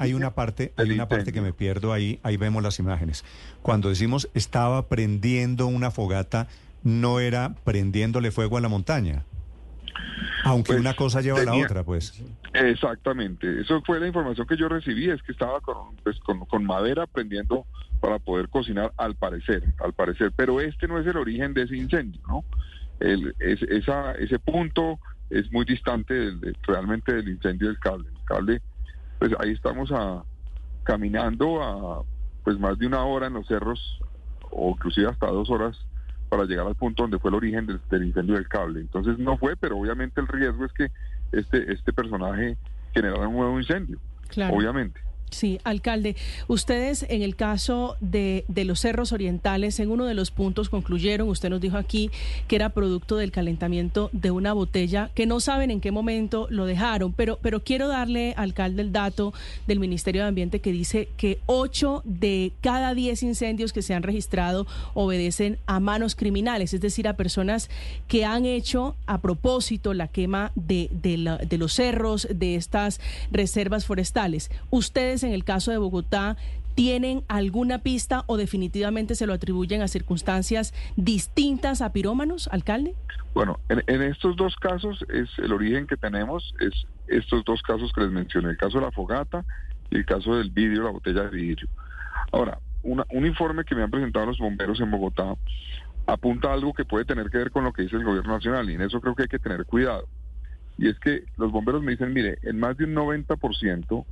hay, 0.00 0.14
una 0.14 0.34
parte, 0.34 0.72
hay 0.76 0.90
una 0.90 1.08
parte 1.08 1.30
que 1.30 1.42
me 1.42 1.52
pierdo 1.52 1.92
ahí, 1.92 2.18
ahí 2.22 2.38
vemos 2.38 2.62
las 2.62 2.78
imágenes. 2.78 3.24
Cuando 3.60 3.90
decimos 3.90 4.30
estaba 4.32 4.88
prendiendo 4.88 5.66
una 5.66 5.90
fogata, 5.90 6.48
no 6.82 7.20
era 7.20 7.54
prendiéndole 7.64 8.30
fuego 8.30 8.56
a 8.56 8.62
la 8.62 8.68
montaña. 8.68 9.24
Aunque 10.44 10.72
pues, 10.72 10.80
una 10.80 10.94
cosa 10.94 11.20
lleva 11.20 11.40
a 11.40 11.44
la 11.44 11.54
otra, 11.54 11.82
pues. 11.82 12.22
Exactamente. 12.52 13.60
Eso 13.60 13.82
fue 13.84 14.00
la 14.00 14.06
información 14.06 14.46
que 14.46 14.56
yo 14.56 14.68
recibí, 14.68 15.10
es 15.10 15.22
que 15.22 15.32
estaba 15.32 15.60
con, 15.60 15.96
pues, 16.02 16.18
con, 16.20 16.64
madera 16.64 17.06
prendiendo 17.06 17.66
para 18.00 18.18
poder 18.18 18.48
cocinar, 18.48 18.92
al 18.96 19.14
parecer, 19.16 19.62
al 19.80 19.92
parecer. 19.92 20.32
Pero 20.36 20.60
este 20.60 20.86
no 20.86 20.98
es 20.98 21.06
el 21.06 21.16
origen 21.16 21.54
de 21.54 21.62
ese 21.62 21.76
incendio, 21.76 22.20
¿no? 22.28 22.44
El, 23.00 23.34
es, 23.40 23.60
esa, 23.62 24.12
ese 24.12 24.38
punto 24.38 24.98
es 25.30 25.50
muy 25.52 25.64
distante 25.64 26.32
realmente 26.62 27.12
del 27.12 27.28
incendio 27.28 27.68
del 27.68 27.78
cable. 27.78 28.08
El 28.08 28.24
cable, 28.24 28.62
pues 29.18 29.32
ahí 29.40 29.52
estamos 29.52 29.90
a, 29.92 30.22
caminando 30.84 31.62
a 31.62 32.02
pues 32.44 32.58
más 32.58 32.78
de 32.78 32.86
una 32.86 33.04
hora 33.04 33.26
en 33.26 33.34
los 33.34 33.46
cerros, 33.48 34.00
o 34.50 34.70
inclusive 34.70 35.08
hasta 35.08 35.26
dos 35.26 35.50
horas 35.50 35.76
para 36.28 36.44
llegar 36.44 36.66
al 36.66 36.74
punto 36.74 37.04
donde 37.04 37.18
fue 37.18 37.30
el 37.30 37.36
origen 37.36 37.66
del, 37.66 38.04
incendio 38.04 38.34
del 38.34 38.48
cable. 38.48 38.80
Entonces 38.80 39.18
no 39.18 39.36
fue, 39.38 39.56
pero 39.56 39.78
obviamente 39.78 40.20
el 40.20 40.28
riesgo 40.28 40.64
es 40.64 40.72
que 40.72 40.90
este, 41.32 41.72
este 41.72 41.92
personaje 41.92 42.56
generara 42.94 43.28
un 43.28 43.36
nuevo 43.36 43.58
incendio. 43.58 43.98
Obviamente. 44.50 45.00
Sí, 45.30 45.58
alcalde, 45.64 46.14
ustedes 46.46 47.04
en 47.08 47.22
el 47.22 47.34
caso 47.34 47.96
de, 48.00 48.44
de, 48.46 48.64
los 48.64 48.80
cerros 48.80 49.12
orientales, 49.12 49.80
en 49.80 49.90
uno 49.90 50.04
de 50.04 50.14
los 50.14 50.30
puntos 50.30 50.68
concluyeron, 50.68 51.28
usted 51.28 51.50
nos 51.50 51.60
dijo 51.60 51.76
aquí 51.76 52.10
que 52.46 52.56
era 52.56 52.68
producto 52.68 53.16
del 53.16 53.32
calentamiento 53.32 54.08
de 54.12 54.30
una 54.30 54.52
botella, 54.52 55.10
que 55.14 55.26
no 55.26 55.40
saben 55.40 55.72
en 55.72 55.80
qué 55.80 55.90
momento 55.90 56.46
lo 56.48 56.64
dejaron, 56.64 57.12
pero, 57.12 57.40
pero 57.42 57.64
quiero 57.64 57.88
darle, 57.88 58.34
alcalde, 58.36 58.82
el 58.82 58.92
dato 58.92 59.34
del 59.66 59.80
Ministerio 59.80 60.22
de 60.22 60.28
Ambiente 60.28 60.60
que 60.60 60.70
dice 60.70 61.08
que 61.16 61.40
ocho 61.46 62.02
de 62.04 62.52
cada 62.60 62.94
diez 62.94 63.24
incendios 63.24 63.72
que 63.72 63.82
se 63.82 63.94
han 63.94 64.04
registrado 64.04 64.66
obedecen 64.94 65.58
a 65.66 65.80
manos 65.80 66.14
criminales, 66.14 66.72
es 66.72 66.80
decir, 66.80 67.08
a 67.08 67.16
personas 67.16 67.68
que 68.06 68.24
han 68.24 68.46
hecho 68.46 68.94
a 69.06 69.20
propósito 69.20 69.92
la 69.92 70.06
quema 70.06 70.52
de, 70.54 70.88
de, 70.92 71.38
de 71.46 71.58
los 71.58 71.72
cerros, 71.72 72.28
de 72.30 72.54
estas 72.54 73.00
reservas 73.32 73.86
forestales. 73.86 74.50
Ustedes 74.70 75.15
en 75.22 75.32
el 75.32 75.44
caso 75.44 75.70
de 75.70 75.78
Bogotá 75.78 76.36
tienen 76.74 77.24
alguna 77.28 77.78
pista 77.78 78.24
o 78.26 78.36
definitivamente 78.36 79.14
se 79.14 79.26
lo 79.26 79.32
atribuyen 79.32 79.80
a 79.82 79.88
circunstancias 79.88 80.74
distintas 80.96 81.80
a 81.80 81.92
pirómanos, 81.92 82.48
alcalde? 82.52 82.94
Bueno, 83.34 83.58
en, 83.68 84.02
estos 84.02 84.36
dos 84.36 84.56
casos 84.56 85.04
es 85.08 85.28
el 85.38 85.52
origen 85.52 85.86
que 85.86 85.96
tenemos 85.96 86.54
es 86.60 86.86
estos 87.08 87.44
dos 87.44 87.62
casos 87.62 87.92
que 87.92 88.02
les 88.02 88.10
mencioné, 88.10 88.50
el 88.50 88.56
caso 88.56 88.78
de 88.78 88.84
la 88.84 88.92
fogata 88.92 89.44
y 89.90 89.96
el 89.96 90.04
caso 90.04 90.36
del 90.36 90.50
vidrio, 90.50 90.82
la 90.82 90.90
botella 90.90 91.24
de 91.24 91.30
vidrio. 91.30 91.68
Ahora, 92.32 92.58
un 92.82 93.26
informe 93.26 93.64
que 93.64 93.74
me 93.74 93.82
han 93.82 93.90
presentado 93.90 94.26
los 94.26 94.38
bomberos 94.38 94.80
en 94.80 94.90
Bogotá 94.90 95.34
apunta 96.06 96.50
a 96.50 96.52
algo 96.52 96.72
que 96.72 96.84
puede 96.84 97.04
tener 97.04 97.30
que 97.30 97.38
ver 97.38 97.50
con 97.50 97.64
lo 97.64 97.72
que 97.72 97.82
dice 97.82 97.96
el 97.96 98.04
gobierno 98.04 98.34
nacional 98.34 98.70
y 98.70 98.74
en 98.74 98.82
eso 98.82 99.00
creo 99.00 99.14
que 99.14 99.22
hay 99.22 99.28
que 99.28 99.38
tener 99.38 99.64
cuidado. 99.64 100.06
Y 100.78 100.88
es 100.88 100.98
que 100.98 101.24
los 101.36 101.50
bomberos 101.50 101.82
me 101.82 101.92
dicen, 101.92 102.12
mire, 102.12 102.38
en 102.42 102.60
más 102.60 102.76
de 102.76 102.84
un 102.84 102.94
90% 102.94 104.04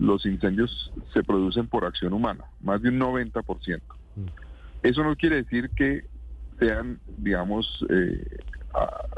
los 0.00 0.24
incendios 0.24 0.90
se 1.12 1.22
producen 1.22 1.68
por 1.68 1.84
acción 1.84 2.12
humana, 2.12 2.44
más 2.60 2.82
de 2.82 2.88
un 2.88 2.98
90%. 2.98 3.80
Mm. 4.16 4.26
Eso 4.82 5.04
no 5.04 5.14
quiere 5.14 5.36
decir 5.36 5.70
que 5.76 6.06
sean, 6.58 6.98
digamos, 7.18 7.84
eh, 7.90 8.38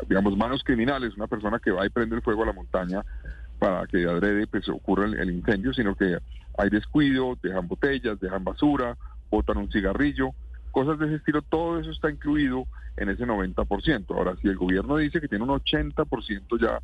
digamos, 0.08 0.36
manos 0.36 0.62
criminales, 0.64 1.16
una 1.16 1.28
persona 1.28 1.60
que 1.60 1.70
va 1.70 1.86
y 1.86 1.90
prende 1.90 2.16
el 2.16 2.22
fuego 2.22 2.42
a 2.42 2.46
la 2.46 2.52
montaña 2.52 3.02
para 3.58 3.86
que 3.86 4.04
adrede 4.04 4.48
pues 4.48 4.68
ocurra 4.68 5.06
el, 5.06 5.30
incendio, 5.30 5.72
sino 5.72 5.94
que 5.94 6.18
hay 6.58 6.68
descuido, 6.68 7.38
dejan 7.40 7.68
botellas, 7.68 8.18
dejan 8.18 8.42
basura, 8.42 8.96
botan 9.30 9.58
un 9.58 9.70
cigarrillo, 9.70 10.30
cosas 10.72 10.98
de 10.98 11.06
ese 11.06 11.16
estilo, 11.16 11.42
todo 11.42 11.78
eso 11.78 11.92
está 11.92 12.10
incluido 12.10 12.66
en 12.96 13.08
ese 13.08 13.24
90%. 13.24 14.16
Ahora, 14.16 14.34
si 14.42 14.48
el 14.48 14.56
gobierno 14.56 14.96
dice 14.96 15.20
que 15.20 15.28
tiene 15.28 15.44
un 15.44 15.50
80% 15.50 16.60
ya 16.60 16.80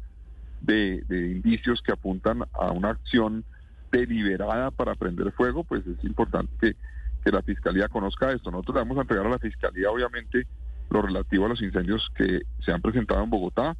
de, 0.61 1.03
indicios 1.11 1.83
que 1.83 1.93
apuntan 1.93 2.45
a 2.53 2.71
una 2.71 2.91
acción 2.91 3.45
deliberada 3.91 4.71
para 4.71 4.95
prender 4.95 5.33
fuego, 5.33 5.65
pues 5.65 5.87
es 5.87 6.03
importante 6.05 6.53
que, 6.61 6.77
que 7.25 7.31
la 7.31 7.43
Fiscalía 7.43 7.89
conozca 7.89 8.33
esto. 8.33 8.51
Nosotros 8.51 8.77
vamos 8.77 8.99
a 8.99 9.03
entregar 9.03 9.27
a 9.27 9.31
la 9.31 9.39
Fiscalía, 9.39 9.91
obviamente, 9.91 10.47
lo 10.91 11.03
relativo 11.03 11.47
a 11.47 11.49
los 11.49 11.63
incendios 11.63 12.09
que 12.15 12.43
se 12.65 12.73
han 12.73 12.81
presentado 12.81 13.23
en 13.23 13.31
Bogotá, 13.31 13.77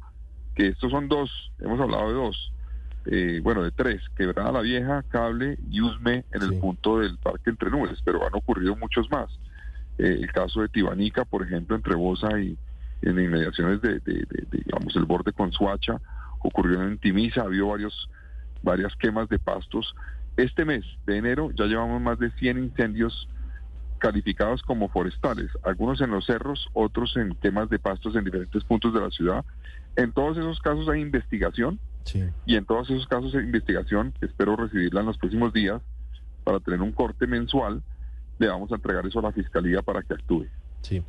que 0.55 0.67
estos 0.67 0.91
son 0.91 1.07
dos, 1.07 1.31
hemos 1.59 1.79
hablado 1.79 2.07
de 2.07 2.13
dos, 2.13 2.53
eh, 3.05 3.39
bueno, 3.41 3.63
de 3.63 3.71
tres, 3.71 4.01
Quebrada 4.15 4.51
la 4.51 4.61
Vieja, 4.61 5.03
Cable 5.09 5.57
y 5.69 5.81
Usme 5.81 6.25
en 6.31 6.41
el 6.41 6.59
punto 6.59 6.99
del 6.99 7.17
Parque 7.17 7.49
Entre 7.49 7.69
Nubes, 7.69 7.99
pero 8.03 8.25
han 8.25 8.35
ocurrido 8.35 8.75
muchos 8.75 9.09
más. 9.09 9.29
Eh, 9.97 10.19
el 10.21 10.31
caso 10.31 10.61
de 10.61 10.69
Tibanica, 10.69 11.25
por 11.25 11.43
ejemplo, 11.43 11.75
entre 11.75 11.95
Bosa 11.95 12.39
y 12.39 12.57
en 13.01 13.19
inmediaciones 13.19 13.81
de, 13.81 14.01
digamos, 14.51 14.95
el 14.95 15.05
borde 15.05 15.31
con 15.31 15.51
Suacha, 15.51 15.99
ocurrió 16.39 16.83
en 16.83 16.97
Timisa, 16.97 17.41
ha 17.41 17.45
habido 17.45 17.67
varios, 17.67 18.09
varias 18.63 18.95
quemas 18.95 19.29
de 19.29 19.39
pastos. 19.39 19.95
Este 20.37 20.65
mes 20.65 20.85
de 21.05 21.17
enero 21.17 21.51
ya 21.51 21.65
llevamos 21.65 22.01
más 22.01 22.19
de 22.19 22.31
100 22.31 22.57
incendios 22.57 23.27
calificados 23.99 24.63
como 24.63 24.87
forestales, 24.89 25.51
algunos 25.63 25.99
en 26.01 26.11
los 26.11 26.25
cerros, 26.25 26.69
otros 26.73 27.15
en 27.17 27.35
quemas 27.35 27.69
de 27.69 27.79
pastos 27.79 28.15
en 28.15 28.23
diferentes 28.23 28.63
puntos 28.63 28.93
de 28.93 29.01
la 29.01 29.11
ciudad. 29.11 29.45
En 29.95 30.13
todos 30.13 30.37
esos 30.37 30.59
casos 30.61 30.87
hay 30.87 31.01
investigación 31.01 31.79
y 32.45 32.55
en 32.55 32.65
todos 32.65 32.89
esos 32.89 33.05
casos 33.07 33.33
de 33.33 33.43
investigación, 33.43 34.13
espero 34.21 34.55
recibirla 34.55 35.01
en 35.01 35.07
los 35.07 35.17
próximos 35.17 35.53
días 35.53 35.81
para 36.43 36.59
tener 36.59 36.81
un 36.81 36.91
corte 36.91 37.27
mensual, 37.27 37.83
le 38.39 38.47
vamos 38.47 38.71
a 38.71 38.75
entregar 38.75 39.05
eso 39.05 39.19
a 39.19 39.23
la 39.23 39.31
Fiscalía 39.31 39.81
para 39.81 40.01
que 40.01 40.13
actúe. 40.13 40.47
Sí. 40.81 41.03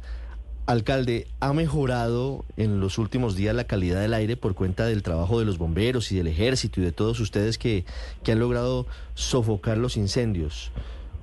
Alcalde, 0.71 1.27
¿ha 1.41 1.53
mejorado 1.53 2.45
en 2.57 2.79
los 2.79 2.99
últimos 2.99 3.35
días 3.35 3.57
la 3.57 3.65
calidad 3.65 4.03
del 4.03 4.15
aire 4.15 4.37
por 4.37 4.55
cuenta 4.55 4.87
del 4.87 5.03
trabajo 5.03 5.41
de 5.41 5.45
los 5.45 5.59
bomberos 5.59 6.13
y 6.13 6.17
del 6.17 6.29
ejército 6.29 6.81
y 6.81 6.85
de 6.85 6.93
todos 6.93 7.19
ustedes 7.19 7.59
que, 7.59 7.85
que 8.23 8.31
han 8.31 8.39
logrado 8.39 8.87
sofocar 9.15 9.79
los 9.79 9.97
incendios? 9.97 10.71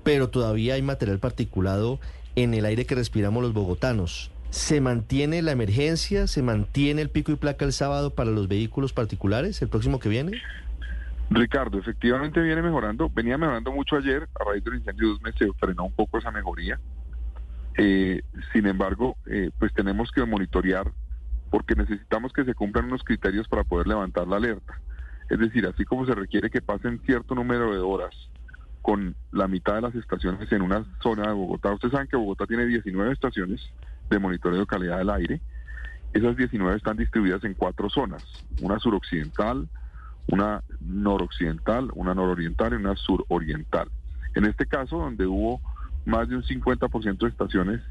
Pero 0.04 0.30
todavía 0.30 0.74
hay 0.74 0.82
material 0.82 1.20
particulado 1.20 1.98
en 2.36 2.56
el 2.56 2.66
aire 2.66 2.86
que 2.86 2.96
respiramos 2.96 3.42
los 3.42 3.54
bogotanos. 3.54 4.32
¿Se 4.50 4.82
mantiene 4.82 5.42
la 5.42 5.54
emergencia? 5.54 6.28
¿Se 6.28 6.42
mantiene 6.42 7.02
el 7.02 7.10
pico 7.10 7.32
y 7.32 7.38
placa 7.38 7.64
el 7.64 7.72
sábado 7.72 8.14
para 8.14 8.32
los 8.32 8.50
vehículos 8.50 8.92
particulares 8.92 9.62
el 9.62 9.70
próximo 9.70 10.00
que 10.00 10.10
viene? 10.10 10.42
Ricardo, 11.30 11.80
efectivamente 11.80 12.42
viene 12.42 12.62
mejorando. 12.62 13.10
Venía 13.10 13.38
mejorando 13.38 13.72
mucho 13.72 13.96
ayer. 13.96 14.28
A 14.42 14.44
raíz 14.44 14.62
del 14.66 14.76
incendio 14.76 15.08
de 15.08 15.14
dos 15.14 15.22
meses 15.22 15.40
se 15.40 15.54
frenó 15.58 15.86
un 15.86 15.94
poco 15.94 16.18
esa 16.18 16.32
mejoría. 16.32 16.78
Eh, 17.78 18.22
sin 18.54 18.66
embargo, 18.66 19.18
eh, 19.28 19.52
pues 19.60 19.74
tenemos 19.74 20.12
que 20.12 20.26
monitorear 20.26 20.92
porque 21.52 21.76
necesitamos 21.76 22.34
que 22.34 22.44
se 22.44 22.56
cumplan 22.56 22.86
unos 22.86 23.04
criterios 23.04 23.48
para 23.48 23.64
poder 23.64 23.88
levantar 23.88 24.28
la 24.28 24.38
alerta. 24.38 24.82
Es 25.30 25.40
decir, 25.40 25.66
así 25.68 25.86
como 25.86 26.06
se 26.06 26.16
requiere 26.16 26.50
que 26.50 26.62
pasen 26.62 27.00
cierto 27.06 27.36
número 27.36 27.74
de 27.74 27.80
horas 27.80 28.16
con 28.82 29.16
la 29.32 29.48
mitad 29.48 29.76
de 29.76 29.82
las 29.82 29.96
estaciones 29.96 30.52
en 30.52 30.62
una 30.62 30.86
zona 31.04 31.28
de 31.28 31.34
Bogotá. 31.34 31.74
Ustedes 31.74 31.92
saben 31.92 32.08
que 32.08 32.16
Bogotá 32.16 32.46
tiene 32.48 32.66
19 32.66 33.12
estaciones 33.12 33.62
de 34.10 34.20
monitoreo 34.20 34.62
de 34.62 34.66
calidad 34.66 34.98
del 34.98 35.10
aire. 35.10 35.42
Esas 36.14 36.38
19 36.38 36.78
están 36.78 36.98
distribuidas 36.98 37.44
en 37.44 37.54
cuatro 37.54 37.90
zonas, 37.90 38.24
una 38.62 38.80
suroccidental, 38.80 39.68
una 40.28 40.64
noroccidental, 40.80 41.90
una 41.96 42.14
nororiental 42.14 42.74
y 42.74 42.76
una 42.78 42.96
suroriental. 42.96 43.90
En 44.36 44.46
este 44.46 44.66
caso, 44.66 44.98
donde 44.98 45.26
hubo 45.26 45.62
más 46.08 46.30
de 46.30 46.38
un 46.38 46.44
50% 46.44 47.18
de 47.18 47.28
estaciones 47.28 47.82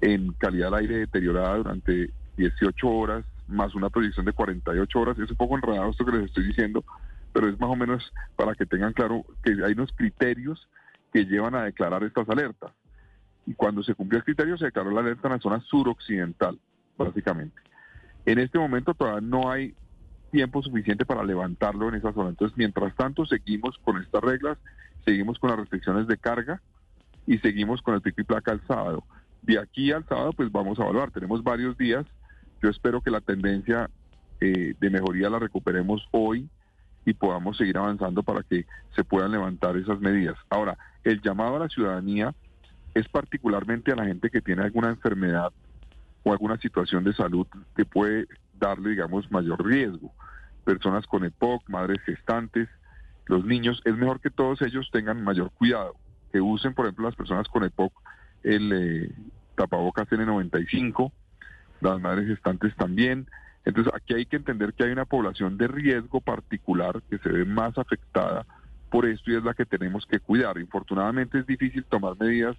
en 0.00 0.32
calidad 0.32 0.66
del 0.66 0.80
aire 0.80 0.98
deteriorada 0.98 1.56
durante 1.56 2.10
18 2.36 2.88
horas, 2.88 3.24
más 3.46 3.74
una 3.76 3.90
proyección 3.90 4.26
de 4.26 4.32
48 4.32 4.98
horas, 4.98 5.18
es 5.20 5.30
un 5.30 5.36
poco 5.36 5.56
enredado 5.56 5.90
esto 5.90 6.04
que 6.04 6.12
les 6.12 6.24
estoy 6.24 6.48
diciendo, 6.48 6.84
pero 7.32 7.48
es 7.48 7.58
más 7.60 7.70
o 7.70 7.76
menos 7.76 8.12
para 8.34 8.54
que 8.54 8.66
tengan 8.66 8.92
claro 8.92 9.24
que 9.44 9.52
hay 9.64 9.72
unos 9.72 9.92
criterios 9.92 10.68
que 11.12 11.26
llevan 11.26 11.54
a 11.54 11.62
declarar 11.62 12.02
estas 12.02 12.28
alertas 12.28 12.72
y 13.46 13.54
cuando 13.54 13.84
se 13.84 13.94
cumplió 13.94 14.18
el 14.18 14.24
criterio 14.24 14.58
se 14.58 14.66
declaró 14.66 14.90
la 14.90 15.00
alerta 15.00 15.28
en 15.28 15.34
la 15.34 15.40
zona 15.40 15.60
suroccidental, 15.60 16.58
básicamente. 16.98 17.60
En 18.26 18.40
este 18.40 18.58
momento 18.58 18.94
todavía 18.94 19.20
no 19.20 19.50
hay 19.50 19.74
tiempo 20.32 20.60
suficiente 20.60 21.04
para 21.04 21.22
levantarlo 21.22 21.88
en 21.88 21.94
esa 21.94 22.12
zona. 22.12 22.30
Entonces, 22.30 22.58
mientras 22.58 22.96
tanto, 22.96 23.26
seguimos 23.26 23.78
con 23.84 24.02
estas 24.02 24.22
reglas, 24.22 24.58
seguimos 25.04 25.38
con 25.38 25.50
las 25.50 25.60
restricciones 25.60 26.08
de 26.08 26.16
carga 26.16 26.60
y 27.26 27.38
seguimos 27.38 27.82
con 27.82 27.94
el 27.94 28.00
pico 28.00 28.20
y 28.20 28.24
placa 28.24 28.52
el 28.52 28.60
sábado. 28.66 29.04
De 29.42 29.58
aquí 29.58 29.92
al 29.92 30.06
sábado, 30.06 30.32
pues 30.32 30.50
vamos 30.50 30.78
a 30.78 30.82
evaluar. 30.82 31.10
Tenemos 31.10 31.42
varios 31.42 31.76
días. 31.76 32.06
Yo 32.62 32.70
espero 32.70 33.00
que 33.00 33.10
la 33.10 33.20
tendencia 33.20 33.90
eh, 34.40 34.74
de 34.78 34.90
mejoría 34.90 35.30
la 35.30 35.38
recuperemos 35.38 36.06
hoy 36.10 36.48
y 37.04 37.12
podamos 37.14 37.56
seguir 37.56 37.76
avanzando 37.76 38.22
para 38.22 38.42
que 38.42 38.66
se 38.94 39.04
puedan 39.04 39.32
levantar 39.32 39.76
esas 39.76 40.00
medidas. 40.00 40.36
Ahora, 40.48 40.78
el 41.02 41.20
llamado 41.20 41.56
a 41.56 41.60
la 41.60 41.68
ciudadanía 41.68 42.34
es 42.94 43.08
particularmente 43.08 43.92
a 43.92 43.96
la 43.96 44.06
gente 44.06 44.30
que 44.30 44.40
tiene 44.40 44.62
alguna 44.62 44.88
enfermedad 44.88 45.52
o 46.22 46.32
alguna 46.32 46.56
situación 46.58 47.04
de 47.04 47.12
salud 47.12 47.46
que 47.76 47.84
puede 47.84 48.26
darle, 48.58 48.90
digamos, 48.90 49.30
mayor 49.30 49.64
riesgo. 49.64 50.12
Personas 50.64 51.06
con 51.06 51.24
EPOC, 51.24 51.68
madres 51.68 52.00
gestantes, 52.02 52.68
los 53.26 53.44
niños, 53.44 53.82
es 53.84 53.94
mejor 53.96 54.20
que 54.20 54.30
todos 54.30 54.62
ellos 54.62 54.88
tengan 54.92 55.22
mayor 55.22 55.50
cuidado, 55.50 55.96
que 56.34 56.40
usen, 56.40 56.74
por 56.74 56.86
ejemplo, 56.86 57.04
las 57.04 57.14
personas 57.14 57.46
con 57.46 57.62
EPOC 57.62 57.92
el 58.42 58.72
eh, 58.72 59.10
tapabocas 59.54 60.08
N95, 60.08 61.12
las 61.80 62.00
madres 62.00 62.26
gestantes 62.26 62.74
también. 62.74 63.28
Entonces, 63.64 63.92
aquí 63.94 64.14
hay 64.14 64.26
que 64.26 64.34
entender 64.34 64.74
que 64.74 64.82
hay 64.82 64.90
una 64.90 65.04
población 65.04 65.56
de 65.56 65.68
riesgo 65.68 66.20
particular 66.20 67.00
que 67.08 67.18
se 67.18 67.28
ve 67.28 67.44
más 67.44 67.78
afectada 67.78 68.46
por 68.90 69.06
esto 69.06 69.30
y 69.30 69.36
es 69.36 69.44
la 69.44 69.54
que 69.54 69.64
tenemos 69.64 70.06
que 70.06 70.18
cuidar. 70.18 70.58
Infortunadamente 70.58 71.38
es 71.38 71.46
difícil 71.46 71.84
tomar 71.84 72.16
medidas 72.18 72.56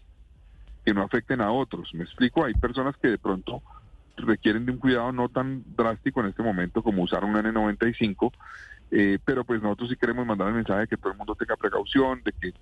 que 0.86 0.94
no 0.94 1.03
afecten 1.03 1.41
a 1.41 1.51
otros. 1.51 1.94
Me 1.94 2.05
explico, 2.05 2.46
hay 2.46 2.53
personas 2.53 2.96
que 2.96 3.10
de 3.10 3.17
pronto 3.17 3.62
requieren 4.15 4.65
de 4.65 4.72
un 4.72 4.77
cuidado 4.77 5.12
no 5.12 5.27
tan 5.27 5.65
drástico 5.75 6.22
en 6.22 6.27
este 6.27 6.44
momento 6.44 6.82
como 6.82 7.03
usar 7.03 7.25
un 7.25 7.36
N95, 7.36 8.32
eh, 8.91 9.20
pero 9.25 9.44
pues 9.44 9.62
nosotros 9.62 9.89
sí 9.89 9.98
queremos 9.98 10.25
mandar 10.25 10.48
el 10.48 10.53
mensaje 10.53 10.82
de 10.82 10.88
que 10.88 10.96
todo 10.96 11.12
el 11.12 11.17
mundo 11.17 11.36
tenga 11.36 11.58
precaución, 11.58 12.22
de 12.24 12.32
que 12.32 12.53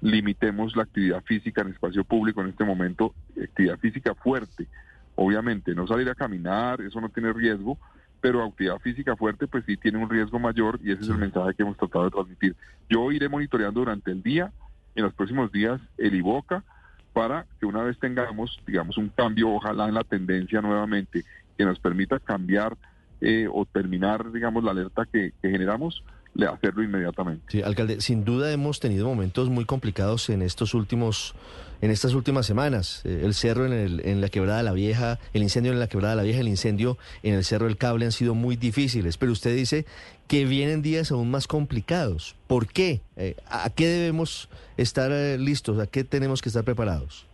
limitemos 0.00 0.76
la 0.76 0.84
actividad 0.84 1.22
física 1.24 1.62
en 1.62 1.68
espacio 1.68 2.04
público 2.04 2.40
en 2.40 2.48
este 2.48 2.64
momento, 2.64 3.14
actividad 3.42 3.78
física 3.78 4.14
fuerte, 4.14 4.66
obviamente, 5.14 5.74
no 5.74 5.86
salir 5.86 6.08
a 6.08 6.14
caminar, 6.14 6.80
eso 6.80 7.00
no 7.00 7.08
tiene 7.08 7.32
riesgo, 7.32 7.78
pero 8.20 8.44
actividad 8.44 8.78
física 8.78 9.16
fuerte 9.16 9.46
pues 9.46 9.64
sí 9.66 9.76
tiene 9.76 9.98
un 9.98 10.08
riesgo 10.08 10.38
mayor 10.38 10.78
y 10.82 10.92
ese 10.92 11.02
es 11.02 11.08
el 11.08 11.18
mensaje 11.18 11.54
que 11.54 11.62
hemos 11.62 11.76
tratado 11.76 12.04
de 12.04 12.10
transmitir. 12.10 12.56
Yo 12.88 13.10
iré 13.12 13.28
monitoreando 13.28 13.80
durante 13.80 14.10
el 14.10 14.22
día, 14.22 14.52
en 14.94 15.04
los 15.04 15.14
próximos 15.14 15.50
días, 15.52 15.80
el 15.98 16.14
IBOCA, 16.14 16.64
para 17.12 17.46
que 17.58 17.66
una 17.66 17.82
vez 17.82 17.98
tengamos, 17.98 18.60
digamos, 18.66 18.96
un 18.98 19.08
cambio, 19.08 19.50
ojalá 19.50 19.88
en 19.88 19.94
la 19.94 20.04
tendencia 20.04 20.60
nuevamente, 20.60 21.24
que 21.56 21.64
nos 21.64 21.78
permita 21.78 22.18
cambiar 22.18 22.76
eh, 23.20 23.48
o 23.52 23.66
terminar, 23.66 24.32
digamos, 24.32 24.64
la 24.64 24.70
alerta 24.70 25.06
que, 25.06 25.32
generamos, 25.42 26.04
hacerlo 26.48 26.82
inmediatamente. 26.82 27.44
Sí, 27.48 27.62
alcalde, 27.62 28.00
sin 28.00 28.24
duda 28.24 28.52
hemos 28.52 28.80
tenido 28.80 29.06
momentos 29.06 29.50
muy 29.50 29.64
complicados 29.64 30.30
en 30.30 30.42
estos 30.42 30.74
últimos, 30.74 31.34
en 31.80 31.90
estas 31.90 32.14
últimas 32.14 32.46
semanas. 32.46 33.02
Eh, 33.04 33.22
el 33.24 33.34
cerro 33.34 33.66
en, 33.66 33.72
el, 33.72 34.06
en 34.06 34.20
la 34.20 34.28
quebrada 34.28 34.62
la 34.62 34.72
vieja, 34.72 35.18
el 35.32 35.42
incendio 35.42 35.72
en 35.72 35.80
la 35.80 35.88
quebrada 35.88 36.14
la 36.14 36.22
vieja, 36.22 36.40
el 36.40 36.48
incendio 36.48 36.98
en 37.22 37.34
el 37.34 37.44
cerro 37.44 37.66
del 37.66 37.76
cable 37.76 38.06
han 38.06 38.12
sido 38.12 38.34
muy 38.34 38.56
difíciles. 38.56 39.16
Pero 39.18 39.32
usted 39.32 39.54
dice 39.54 39.86
que 40.30 40.44
vienen 40.44 40.80
días 40.80 41.10
aún 41.10 41.28
más 41.28 41.48
complicados. 41.48 42.36
¿Por 42.46 42.68
qué? 42.68 43.00
Eh, 43.16 43.36
¿A 43.48 43.68
qué 43.70 43.88
debemos 43.88 44.48
estar 44.76 45.10
eh, 45.10 45.36
listos? 45.38 45.80
¿A 45.80 45.88
qué 45.88 46.04
tenemos 46.04 46.40
que 46.40 46.48
estar 46.48 46.62
preparados? 46.62 47.26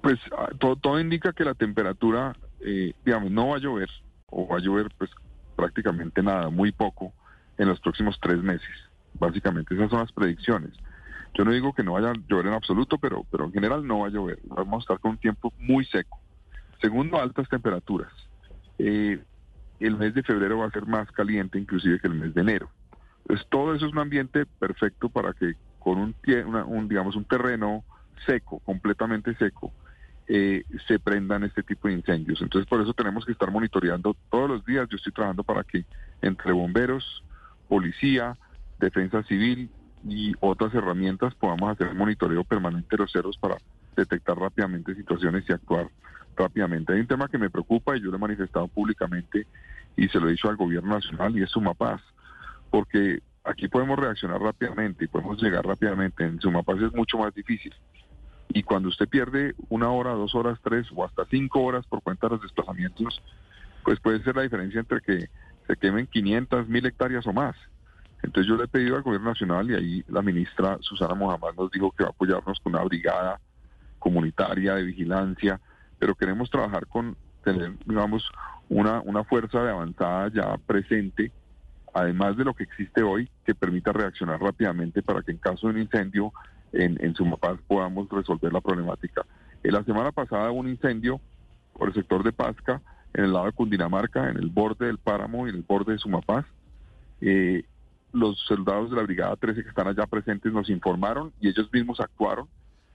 Pues 0.00 0.18
ah, 0.36 0.48
todo, 0.58 0.76
todo 0.76 0.98
indica 0.98 1.34
que 1.34 1.44
la 1.44 1.52
temperatura, 1.52 2.34
eh, 2.60 2.94
digamos, 3.04 3.30
no 3.30 3.48
va 3.48 3.56
a 3.56 3.58
llover, 3.58 3.90
o 4.30 4.48
va 4.48 4.56
a 4.56 4.60
llover 4.60 4.88
pues 4.96 5.10
prácticamente 5.54 6.22
nada, 6.22 6.48
muy 6.48 6.72
poco, 6.72 7.12
en 7.60 7.68
los 7.68 7.78
próximos 7.80 8.18
tres 8.20 8.42
meses. 8.42 8.70
Básicamente, 9.14 9.74
esas 9.74 9.90
son 9.90 10.00
las 10.00 10.12
predicciones. 10.12 10.72
Yo 11.34 11.44
no 11.44 11.52
digo 11.52 11.74
que 11.74 11.82
no 11.82 11.92
vaya 11.92 12.10
a 12.10 12.14
llover 12.28 12.46
en 12.46 12.54
absoluto, 12.54 12.98
pero, 12.98 13.24
pero 13.30 13.44
en 13.44 13.52
general 13.52 13.86
no 13.86 14.00
va 14.00 14.06
a 14.06 14.10
llover. 14.10 14.38
Vamos 14.44 14.80
a 14.80 14.84
estar 14.84 14.98
con 14.98 15.12
un 15.12 15.18
tiempo 15.18 15.52
muy 15.58 15.84
seco. 15.84 16.18
Segundo, 16.80 17.20
altas 17.20 17.48
temperaturas. 17.48 18.10
Eh, 18.78 19.22
el 19.78 19.96
mes 19.96 20.14
de 20.14 20.22
febrero 20.22 20.58
va 20.58 20.66
a 20.66 20.70
ser 20.70 20.86
más 20.86 21.10
caliente 21.12 21.58
inclusive 21.58 22.00
que 22.00 22.08
el 22.08 22.14
mes 22.14 22.34
de 22.34 22.40
enero. 22.40 22.70
Entonces 23.22 23.46
todo 23.50 23.74
eso 23.74 23.86
es 23.86 23.92
un 23.92 23.98
ambiente 23.98 24.46
perfecto 24.46 25.10
para 25.10 25.34
que 25.34 25.54
con 25.78 25.98
un, 25.98 26.14
un 26.66 26.88
digamos, 26.88 27.14
un 27.14 27.24
terreno 27.24 27.84
seco, 28.26 28.60
completamente 28.60 29.34
seco, 29.36 29.72
eh, 30.28 30.64
se 30.88 30.98
prendan 30.98 31.44
este 31.44 31.62
tipo 31.62 31.88
de 31.88 31.94
incendios. 31.94 32.40
Entonces 32.40 32.68
por 32.68 32.80
eso 32.80 32.94
tenemos 32.94 33.24
que 33.24 33.32
estar 33.32 33.50
monitoreando 33.50 34.16
todos 34.30 34.48
los 34.48 34.64
días. 34.64 34.88
Yo 34.88 34.96
estoy 34.96 35.12
trabajando 35.12 35.44
para 35.44 35.64
que 35.64 35.84
entre 36.22 36.52
bomberos, 36.52 37.24
policía, 37.70 38.36
defensa 38.80 39.22
civil 39.22 39.70
y 40.04 40.34
otras 40.40 40.74
herramientas 40.74 41.34
podamos 41.36 41.70
hacer 41.70 41.94
monitoreo 41.94 42.42
permanente 42.42 42.88
de 42.90 42.96
los 42.96 43.12
cerros 43.12 43.38
para 43.38 43.58
detectar 43.96 44.36
rápidamente 44.36 44.94
situaciones 44.96 45.44
y 45.48 45.52
actuar 45.52 45.88
rápidamente. 46.36 46.92
Hay 46.92 47.00
un 47.00 47.06
tema 47.06 47.28
que 47.28 47.38
me 47.38 47.48
preocupa 47.48 47.96
y 47.96 48.00
yo 48.00 48.10
lo 48.10 48.16
he 48.16 48.20
manifestado 48.20 48.66
públicamente 48.66 49.46
y 49.96 50.08
se 50.08 50.18
lo 50.18 50.28
he 50.28 50.32
dicho 50.32 50.48
al 50.48 50.56
gobierno 50.56 50.94
nacional 50.94 51.38
y 51.38 51.44
es 51.44 51.50
Sumapaz, 51.50 52.00
porque 52.70 53.20
aquí 53.44 53.68
podemos 53.68 53.96
reaccionar 53.98 54.40
rápidamente 54.40 55.04
y 55.04 55.08
podemos 55.08 55.40
llegar 55.40 55.64
rápidamente. 55.64 56.24
En 56.24 56.40
Sumapaz 56.40 56.82
es 56.82 56.92
mucho 56.92 57.18
más 57.18 57.32
difícil. 57.34 57.72
Y 58.48 58.64
cuando 58.64 58.88
usted 58.88 59.08
pierde 59.08 59.54
una 59.68 59.90
hora, 59.90 60.10
dos 60.10 60.34
horas, 60.34 60.58
tres 60.60 60.88
o 60.92 61.04
hasta 61.04 61.24
cinco 61.26 61.62
horas 61.62 61.86
por 61.86 62.02
cuenta 62.02 62.26
de 62.26 62.34
los 62.34 62.42
desplazamientos, 62.42 63.22
pues 63.84 64.00
puede 64.00 64.24
ser 64.24 64.34
la 64.34 64.42
diferencia 64.42 64.80
entre 64.80 65.00
que 65.00 65.28
se 65.70 65.76
quemen 65.76 66.08
500, 66.08 66.68
mil 66.68 66.84
hectáreas 66.84 67.24
o 67.28 67.32
más. 67.32 67.54
Entonces 68.22 68.48
yo 68.48 68.56
le 68.56 68.64
he 68.64 68.68
pedido 68.68 68.96
al 68.96 69.02
gobierno 69.02 69.28
nacional 69.28 69.70
y 69.70 69.74
ahí 69.74 70.04
la 70.08 70.20
ministra 70.20 70.78
Susana 70.80 71.14
Mohamed 71.14 71.54
nos 71.56 71.70
dijo 71.70 71.92
que 71.92 72.02
va 72.02 72.08
a 72.08 72.12
apoyarnos 72.12 72.58
con 72.60 72.74
una 72.74 72.82
brigada 72.82 73.40
comunitaria 74.00 74.74
de 74.74 74.82
vigilancia, 74.82 75.60
pero 75.98 76.16
queremos 76.16 76.50
trabajar 76.50 76.86
con 76.86 77.16
tener, 77.44 77.72
digamos, 77.86 78.28
una, 78.68 79.00
una 79.02 79.22
fuerza 79.22 79.62
de 79.62 79.70
avanzada 79.70 80.30
ya 80.34 80.56
presente, 80.66 81.30
además 81.94 82.36
de 82.36 82.44
lo 82.44 82.54
que 82.54 82.64
existe 82.64 83.02
hoy, 83.02 83.30
que 83.44 83.54
permita 83.54 83.92
reaccionar 83.92 84.40
rápidamente 84.40 85.02
para 85.02 85.22
que 85.22 85.30
en 85.30 85.38
caso 85.38 85.68
de 85.68 85.74
un 85.74 85.80
incendio 85.80 86.32
en, 86.72 86.98
en 87.00 87.14
Sumapaz 87.14 87.58
podamos 87.68 88.08
resolver 88.10 88.52
la 88.52 88.60
problemática. 88.60 89.24
En 89.62 89.72
la 89.72 89.84
semana 89.84 90.10
pasada 90.10 90.50
hubo 90.50 90.60
un 90.60 90.68
incendio 90.68 91.20
por 91.74 91.88
el 91.88 91.94
sector 91.94 92.24
de 92.24 92.32
Pasca, 92.32 92.82
en 93.14 93.24
el 93.24 93.32
lado 93.32 93.46
de 93.46 93.52
Cundinamarca, 93.52 94.30
en 94.30 94.36
el 94.36 94.48
borde 94.48 94.86
del 94.86 94.98
páramo 94.98 95.46
y 95.46 95.50
en 95.50 95.56
el 95.56 95.62
borde 95.62 95.92
de 95.92 95.98
Sumapaz. 95.98 96.46
Eh, 97.20 97.64
los 98.12 98.38
soldados 98.40 98.90
de 98.90 98.96
la 98.96 99.02
Brigada 99.02 99.36
13 99.36 99.62
que 99.62 99.68
están 99.68 99.88
allá 99.88 100.06
presentes 100.06 100.52
nos 100.52 100.68
informaron 100.68 101.32
y 101.40 101.48
ellos 101.48 101.68
mismos 101.72 102.00
actuaron 102.00 102.48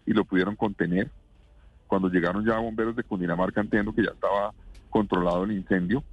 y 0.06 0.14
lo 0.14 0.26
pudieron 0.26 0.56
contener. 0.56 1.10
Cuando 1.88 2.10
llegaron 2.10 2.46
ya 2.46 2.58
bomberos 2.58 2.96
de 2.96 3.04
Cundinamarca 3.04 3.62
entiendo 3.62 3.94
que 3.94 4.04
ya 4.04 4.12
estaba 4.12 4.54
controlado 4.90 5.44
el 5.44 5.52
incendio, 5.52 6.04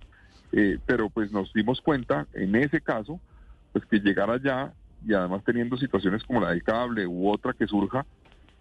eh, 0.52 0.78
pero 0.86 1.08
pues 1.08 1.32
nos 1.32 1.52
dimos 1.52 1.80
cuenta 1.80 2.26
en 2.32 2.54
ese 2.56 2.80
caso, 2.80 3.20
pues 3.72 3.84
que 3.86 3.98
llegar 3.98 4.30
allá 4.30 4.72
y 5.06 5.14
además 5.14 5.42
teniendo 5.44 5.76
situaciones 5.76 6.22
como 6.24 6.40
la 6.40 6.50
del 6.50 6.62
cable 6.62 7.06
u 7.06 7.30
otra 7.30 7.52
que 7.52 7.66
surja, 7.66 8.04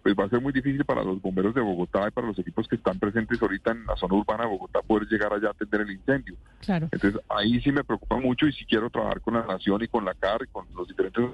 pues 0.02 0.14
va 0.18 0.24
a 0.24 0.28
ser 0.28 0.40
muy 0.40 0.52
difícil 0.52 0.84
para 0.84 1.04
los 1.04 1.20
bomberos 1.22 1.54
de 1.54 1.60
Bogotá 1.60 2.08
y 2.08 2.10
para 2.10 2.26
los 2.26 2.38
equipos 2.38 2.66
que 2.66 2.76
están 2.76 2.98
presentes 2.98 3.40
ahorita 3.40 3.70
en 3.70 3.86
la 3.86 3.96
zona 3.96 4.14
urbana 4.14 4.44
de 4.44 4.50
Bogotá 4.50 4.80
poder 4.82 5.06
llegar 5.08 5.32
allá 5.32 5.48
a 5.48 5.50
atender 5.52 5.82
el 5.82 5.92
incendio. 5.92 6.34
Claro. 6.60 6.88
Entonces 6.90 7.20
ahí 7.28 7.60
sí 7.60 7.70
me 7.70 7.84
preocupa 7.84 8.18
mucho 8.18 8.46
y 8.46 8.52
si 8.52 8.64
quiero 8.64 8.90
trabajar 8.90 9.20
con 9.20 9.34
la 9.34 9.46
nación 9.46 9.82
y 9.82 9.88
con 9.88 10.04
la 10.04 10.14
CAR 10.14 10.42
y 10.42 10.46
con 10.50 10.66
los 10.74 10.88
diferentes... 10.88 11.24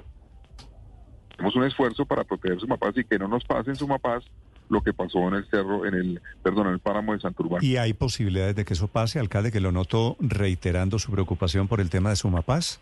Hacemos 1.33 1.55
un 1.55 1.65
esfuerzo 1.65 2.05
para 2.05 2.25
proteger 2.25 2.59
Sumapaz 2.59 2.97
y 2.99 3.05
que 3.05 3.19
no 3.19 3.29
nos 3.29 3.45
pase 3.45 3.71
en 3.71 3.77
Sumapaz 3.77 4.25
lo 4.69 4.83
que 4.83 4.93
pasó 4.93 5.29
en 5.29 5.35
el 5.35 5.49
cerro, 5.49 5.87
en 5.87 5.95
el, 5.95 6.21
perdón, 6.43 6.67
en 6.67 6.75
el 6.75 6.79
páramo 6.81 7.15
de 7.15 7.21
Santurbán. 7.21 7.65
¿Y 7.65 7.77
hay 7.77 7.93
posibilidades 7.95 8.57
de 8.57 8.65
que 8.65 8.75
eso 8.75 8.89
pase, 8.89 9.19
alcalde, 9.19 9.53
que 9.53 9.61
lo 9.61 9.73
noto 9.73 10.17
reiterando 10.21 10.99
su 10.99 11.11
preocupación 11.11 11.69
por 11.69 11.81
el 11.81 11.91
tema 11.91 12.11
de 12.11 12.17
Sumapaz? 12.17 12.81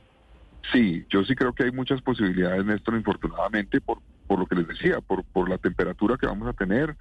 Sí, 0.72 1.04
yo 1.10 1.22
sí 1.24 1.34
creo 1.36 1.52
que 1.52 1.64
hay 1.64 1.70
muchas 1.70 2.00
posibilidades, 2.02 2.64
Néstor, 2.64 2.94
infortunadamente, 2.94 3.80
por, 3.80 3.98
por 4.26 4.38
lo 4.38 4.46
que 4.46 4.56
les 4.56 4.68
decía, 4.68 5.00
por, 5.00 5.24
por 5.24 5.48
la 5.48 5.58
temperatura 5.58 6.16
que 6.16 6.26
vamos 6.26 6.48
a 6.48 6.52
tener, 6.52 6.96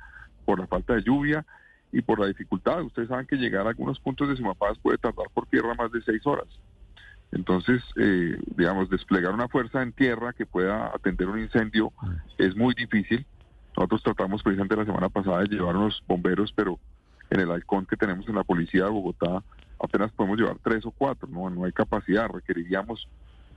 por 0.45 0.59
la 0.59 0.67
falta 0.67 0.93
de 0.93 1.03
lluvia 1.03 1.45
y 1.91 2.01
por 2.01 2.19
la 2.19 2.27
dificultad. 2.27 2.81
Ustedes 2.83 3.09
saben 3.09 3.25
que 3.25 3.37
llegar 3.37 3.65
a 3.65 3.69
algunos 3.69 3.99
puntos 3.99 4.29
de 4.29 4.35
Sumapaz 4.35 4.77
puede 4.79 4.97
tardar 4.97 5.27
por 5.33 5.47
tierra 5.47 5.73
más 5.75 5.91
de 5.91 6.01
seis 6.01 6.25
horas. 6.25 6.47
Entonces, 7.31 7.83
eh, 7.97 8.37
digamos, 8.55 8.89
desplegar 8.89 9.33
una 9.33 9.47
fuerza 9.47 9.81
en 9.81 9.91
tierra 9.91 10.33
que 10.33 10.45
pueda 10.45 10.87
atender 10.95 11.27
un 11.27 11.39
incendio 11.39 11.91
es 12.37 12.55
muy 12.55 12.73
difícil. 12.75 13.25
Nosotros 13.75 14.03
tratamos 14.03 14.41
precisamente 14.41 14.75
la 14.77 14.85
semana 14.85 15.09
pasada 15.09 15.39
de 15.41 15.47
llevar 15.47 15.75
unos 15.75 16.01
bomberos, 16.07 16.53
pero 16.53 16.79
en 17.29 17.41
el 17.41 17.51
halcón 17.51 17.85
que 17.85 17.97
tenemos 17.97 18.27
en 18.29 18.35
la 18.35 18.43
policía 18.43 18.85
de 18.85 18.89
Bogotá 18.89 19.43
apenas 19.83 20.11
podemos 20.11 20.39
llevar 20.39 20.57
tres 20.63 20.85
o 20.85 20.91
cuatro, 20.91 21.27
no, 21.27 21.49
no 21.49 21.65
hay 21.65 21.71
capacidad, 21.71 22.29
requeriríamos 22.29 23.07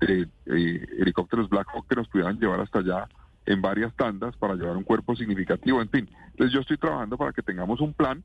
eh, 0.01 0.27
eh, 0.47 0.87
helicópteros 0.99 1.49
Black 1.49 1.69
Hawk 1.73 1.87
que 1.89 1.97
nos 1.97 2.09
pudieran 2.09 2.39
llevar 2.39 2.61
hasta 2.61 2.81
allá 2.81 3.09
en 3.49 3.63
varias 3.63 3.95
tandas 3.95 4.37
para 4.37 4.55
llevar 4.55 4.77
un 4.77 4.85
cuerpo 4.85 5.17
significativo, 5.17 5.81
en 5.81 5.89
fin. 5.89 6.09
Entonces 6.33 6.53
yo 6.53 6.61
estoy 6.61 6.77
trabajando 6.77 7.17
para 7.17 7.33
que 7.33 7.43
tengamos 7.43 7.81
un 7.81 7.95
plan 7.95 8.23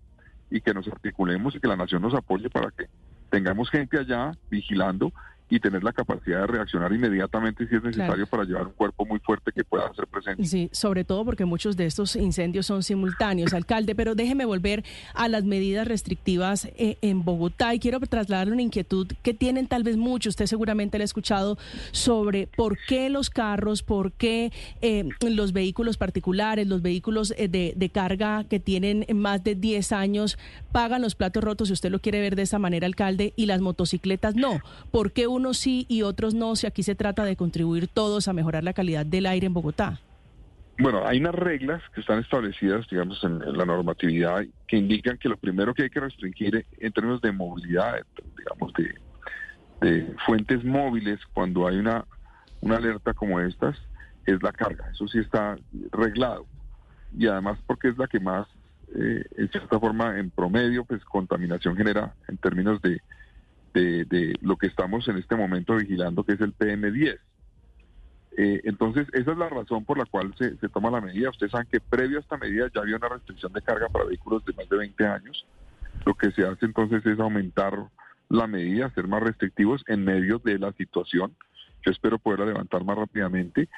y 0.51 0.59
que 0.59 0.73
nos 0.73 0.85
articulemos 0.87 1.55
y 1.55 1.61
que 1.61 1.67
la 1.67 1.77
nación 1.77 2.01
nos 2.01 2.13
apoye 2.13 2.49
para 2.49 2.71
que 2.71 2.87
tengamos 3.29 3.69
gente 3.69 3.97
allá 3.97 4.33
vigilando 4.51 5.13
y 5.53 5.59
tener 5.59 5.83
la 5.83 5.93
capacidad 5.93 6.41
de 6.41 6.47
reaccionar 6.47 6.91
inmediatamente 6.91 7.67
si 7.67 7.75
es 7.75 7.83
necesario 7.83 8.25
para 8.25 8.43
llevar 8.43 8.65
un 8.65 8.73
cuerpo 8.73 9.05
muy 9.05 9.19
fuerte 9.19 9.51
que 9.51 9.63
pueda 9.63 9.93
ser 9.93 10.07
presente. 10.07 10.43
Sí, 10.45 10.67
sobre 10.71 11.03
todo 11.03 11.23
porque 11.25 11.45
muchos 11.45 11.77
de 11.77 11.85
estos 11.85 12.15
incendios 12.15 12.65
son 12.65 12.81
simultáneos, 12.81 13.53
alcalde, 13.53 13.93
pero 13.93 14.15
déjeme 14.15 14.45
volver 14.45 14.83
a 15.13 15.27
las 15.27 15.43
medidas 15.43 15.87
restrictivas 15.87 16.65
eh, 16.75 16.97
en 17.01 17.23
Bogotá 17.23 17.75
y 17.75 17.79
quiero 17.79 17.99
trasladarle 17.99 18.53
una 18.53 18.63
inquietud 18.63 19.07
que 19.21 19.35
tienen 19.35 19.67
tal 19.67 19.83
vez 19.83 19.95
muchos, 19.95 20.31
usted 20.31 20.47
seguramente 20.47 20.97
lo 20.97 21.03
ha 21.03 21.05
escuchado, 21.05 21.59
sobre 21.91 22.47
por 22.47 22.79
qué 22.87 23.11
los 23.11 23.29
carros, 23.29 23.83
por 23.83 24.11
qué 24.11 24.51
eh, 24.81 25.07
los 25.21 25.53
vehículos 25.53 25.97
particulares, 25.97 26.65
los 26.65 26.81
vehículos 26.81 27.31
eh, 27.37 27.47
de, 27.47 27.73
de 27.75 27.89
carga 27.89 28.43
que 28.45 28.59
tienen 28.59 29.05
más 29.13 29.43
de 29.43 29.53
10 29.53 29.91
años 29.91 30.39
pagan 30.71 31.03
los 31.03 31.13
platos 31.13 31.43
rotos, 31.43 31.67
si 31.67 31.73
usted 31.73 31.91
lo 31.91 31.99
quiere 31.99 32.21
ver 32.21 32.35
de 32.35 32.41
esa 32.41 32.57
manera, 32.57 32.87
alcalde, 32.87 33.33
y 33.35 33.45
las 33.45 33.61
motocicletas 33.61 34.35
no. 34.35 34.59
¿Por 34.89 35.11
qué 35.11 35.27
uno 35.27 35.42
unos 35.43 35.57
sí 35.57 35.85
y 35.89 36.03
otros 36.03 36.33
no, 36.33 36.55
si 36.55 36.65
aquí 36.67 36.83
se 36.83 36.95
trata 36.95 37.25
de 37.25 37.35
contribuir 37.35 37.89
todos 37.89 38.29
a 38.29 38.33
mejorar 38.33 38.63
la 38.63 38.71
calidad 38.71 39.05
del 39.05 39.25
aire 39.25 39.45
en 39.45 39.53
Bogotá? 39.53 39.99
Bueno, 40.79 41.05
hay 41.05 41.19
unas 41.19 41.35
reglas 41.35 41.83
que 41.93 41.99
están 41.99 42.19
establecidas, 42.19 42.87
digamos, 42.89 43.21
en, 43.23 43.39
la 43.57 43.65
normatividad 43.65 44.43
que 44.67 44.77
indican 44.77 45.17
que 45.17 45.27
lo 45.29 45.37
primero 45.37 45.73
que 45.73 45.83
hay 45.83 45.89
que 45.89 45.99
restringir 45.99 46.65
en 46.79 46.93
términos 46.93 47.21
de 47.21 47.31
movilidad, 47.33 47.99
digamos, 48.37 48.73
de, 48.73 50.15
fuentes 50.25 50.63
móviles 50.63 51.19
cuando 51.33 51.67
hay 51.67 51.75
una, 51.75 52.05
una 52.61 52.77
alerta 52.77 53.13
como 53.13 53.41
estas, 53.41 53.75
es 54.25 54.41
la 54.41 54.53
carga. 54.53 54.89
Eso 54.91 55.09
sí 55.09 55.19
está 55.19 55.57
reglado. 55.91 56.45
Y 57.17 57.27
además 57.27 57.59
porque 57.67 57.89
es 57.89 57.97
la 57.97 58.07
que 58.07 58.21
más, 58.21 58.47
eh, 58.95 59.25
en 59.37 59.49
cierta 59.49 59.77
forma, 59.77 60.17
en 60.17 60.29
promedio, 60.29 60.85
pues 60.85 61.03
contaminación 61.03 61.75
genera 61.75 62.15
en 62.29 62.37
términos 62.37 62.81
de, 62.81 63.01
de, 63.73 64.35
lo 64.41 64.55
que 64.57 64.67
estamos 64.67 65.07
en 65.07 65.17
este 65.17 65.35
momento 65.35 65.75
vigilando, 65.75 66.23
que 66.23 66.33
es 66.33 66.41
el 66.41 66.55
PM10. 66.55 67.17
Eh, 68.35 68.61
entonces, 68.63 69.07
esa 69.13 69.31
es 69.31 69.37
la 69.37 69.49
razón 69.49 69.85
por 69.85 69.97
la 69.97 70.05
cual 70.05 70.33
se, 70.37 70.55
toma 70.69 70.89
la 70.89 71.01
medida. 71.01 71.29
Ustedes 71.29 71.51
saben 71.51 71.67
que 71.71 71.79
previo 71.79 72.17
a 72.17 72.21
esta 72.21 72.37
medida 72.37 72.69
ya 72.73 72.81
había 72.81 72.97
una 72.97 73.09
restricción 73.09 73.53
de 73.53 73.61
carga 73.61 73.89
para 73.89 74.05
vehículos 74.05 74.43
de 74.45 74.53
más 74.53 74.67
de 74.69 74.77
20 74.77 75.05
años. 75.05 75.45
Lo 76.05 76.15
que 76.15 76.31
se 76.31 76.45
hace 76.45 76.65
entonces 76.65 77.05
es 77.05 77.19
aumentar 77.19 77.77
la 78.29 78.47
medida, 78.47 78.89
ser 78.91 79.07
más 79.07 79.21
restrictivos 79.21 79.83
en 79.87 80.03
medio 80.03 80.39
de 80.39 80.57
la 80.57 80.71
situación. 80.73 81.35
Yo 81.85 81.91
espero 81.91 82.17
poderla 82.17 82.47
levantar 82.47 82.83
más 82.83 82.97
rápidamente. 82.97 83.69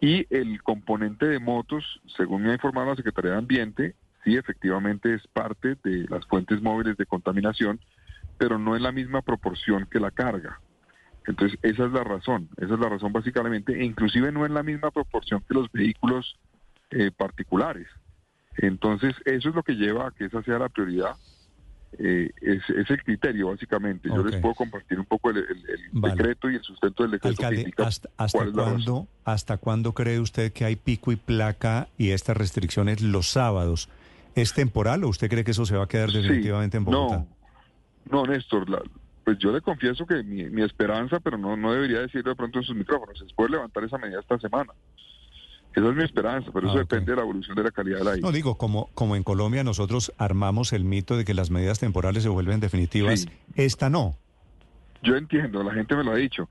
Y 0.00 0.26
el 0.34 0.62
componente 0.62 1.26
de 1.26 1.38
motos, 1.38 2.00
según 2.16 2.42
me 2.42 2.50
ha 2.50 2.54
informado 2.54 2.90
la 2.90 2.96
Secretaría 2.96 3.32
de 3.32 3.38
Ambiente, 3.38 3.94
sí, 4.24 4.36
efectivamente 4.36 5.14
es 5.14 5.26
parte 5.28 5.76
de 5.84 6.06
las 6.08 6.26
fuentes 6.26 6.60
móviles 6.60 6.96
de 6.96 7.06
contaminación 7.06 7.80
pero 8.36 8.58
no 8.58 8.76
en 8.76 8.82
la 8.82 8.92
misma 8.92 9.22
proporción 9.22 9.86
que 9.90 10.00
la 10.00 10.10
carga. 10.10 10.60
Entonces, 11.26 11.58
esa 11.62 11.86
es 11.86 11.92
la 11.92 12.04
razón, 12.04 12.48
esa 12.58 12.74
es 12.74 12.80
la 12.80 12.88
razón 12.88 13.12
básicamente, 13.12 13.72
e 13.72 13.84
inclusive 13.84 14.30
no 14.30 14.44
en 14.44 14.54
la 14.54 14.62
misma 14.62 14.90
proporción 14.90 15.42
que 15.48 15.54
los 15.54 15.70
vehículos 15.72 16.38
eh, 16.90 17.10
particulares. 17.16 17.88
Entonces, 18.56 19.14
eso 19.24 19.48
es 19.48 19.54
lo 19.54 19.62
que 19.62 19.74
lleva 19.74 20.08
a 20.08 20.10
que 20.10 20.26
esa 20.26 20.42
sea 20.42 20.58
la 20.58 20.68
prioridad. 20.68 21.16
Eh, 21.98 22.30
es, 22.40 22.90
el 22.90 23.02
criterio, 23.02 23.48
básicamente. 23.48 24.08
Yo 24.08 24.24
les 24.24 24.40
puedo 24.40 24.54
compartir 24.54 24.98
un 24.98 25.06
poco 25.06 25.30
el, 25.30 25.44
decreto 25.92 26.50
y 26.50 26.56
el 26.56 26.62
sustento 26.62 27.04
del 27.04 27.12
decreto. 27.12 27.46
Alcalde, 27.46 27.72
¿hasta, 27.78 28.08
hasta 28.16 28.52
cuándo, 28.52 29.08
¿hasta 29.24 29.56
cuándo 29.58 29.92
cree 29.92 30.18
usted 30.18 30.52
que 30.52 30.64
hay 30.64 30.76
pico 30.76 31.12
y 31.12 31.16
placa 31.16 31.88
y 31.96 32.10
estas 32.10 32.36
restricciones 32.36 33.00
los 33.00 33.28
sábados? 33.28 33.88
¿Es 34.34 34.52
temporal 34.52 35.04
o 35.04 35.08
usted 35.08 35.30
cree 35.30 35.44
que 35.44 35.52
eso 35.52 35.64
se 35.64 35.76
va 35.76 35.84
a 35.84 35.88
quedar 35.88 36.10
definitivamente 36.10 36.76
en 36.76 36.84
Bogotá? 36.84 37.18
No, 37.18 37.28
no, 38.10 38.24
Néstor, 38.24 38.66
pues 39.24 39.38
yo 39.38 39.52
le 39.52 39.60
confieso 39.60 40.06
que 40.06 40.22
mi, 40.22 40.62
esperanza, 40.62 41.18
pero 41.20 41.38
no, 41.38 41.56
no 41.56 41.72
debería 41.72 42.00
decirlo 42.00 42.30
de 42.30 42.36
pronto 42.36 42.58
en 42.58 42.64
sus 42.64 42.76
micrófonos, 42.76 43.20
es 43.20 43.32
poder 43.32 43.52
levantar 43.52 43.84
esa 43.84 43.98
medida 43.98 44.20
esta 44.20 44.38
semana. 44.38 44.72
Esa 45.74 45.88
es 45.88 45.96
mi 45.96 46.04
esperanza, 46.04 46.50
pero 46.52 46.68
eso 46.68 46.76
ah, 46.76 46.80
depende 46.80 47.10
de 47.10 47.16
la 47.16 47.22
evolución 47.22 47.56
de 47.56 47.64
la 47.64 47.70
calidad 47.70 47.98
del 47.98 48.08
aire. 48.08 48.20
No 48.20 48.30
digo, 48.30 48.56
como, 48.56 48.90
como 48.94 49.16
en 49.16 49.24
Colombia 49.24 49.64
nosotros 49.64 50.12
armamos 50.18 50.72
el 50.72 50.84
mito 50.84 51.16
de 51.16 51.24
que 51.24 51.34
las 51.34 51.50
medidas 51.50 51.80
temporales 51.80 52.22
se 52.22 52.28
vuelven 52.28 52.60
definitivas, 52.60 53.26
esta 53.56 53.90
no. 53.90 54.16
Yo 55.02 55.16
entiendo, 55.16 55.62
la 55.64 55.74
gente 55.74 55.96
me 55.96 56.04
lo 56.04 56.12
ha 56.12 56.16
dicho. 56.16 56.48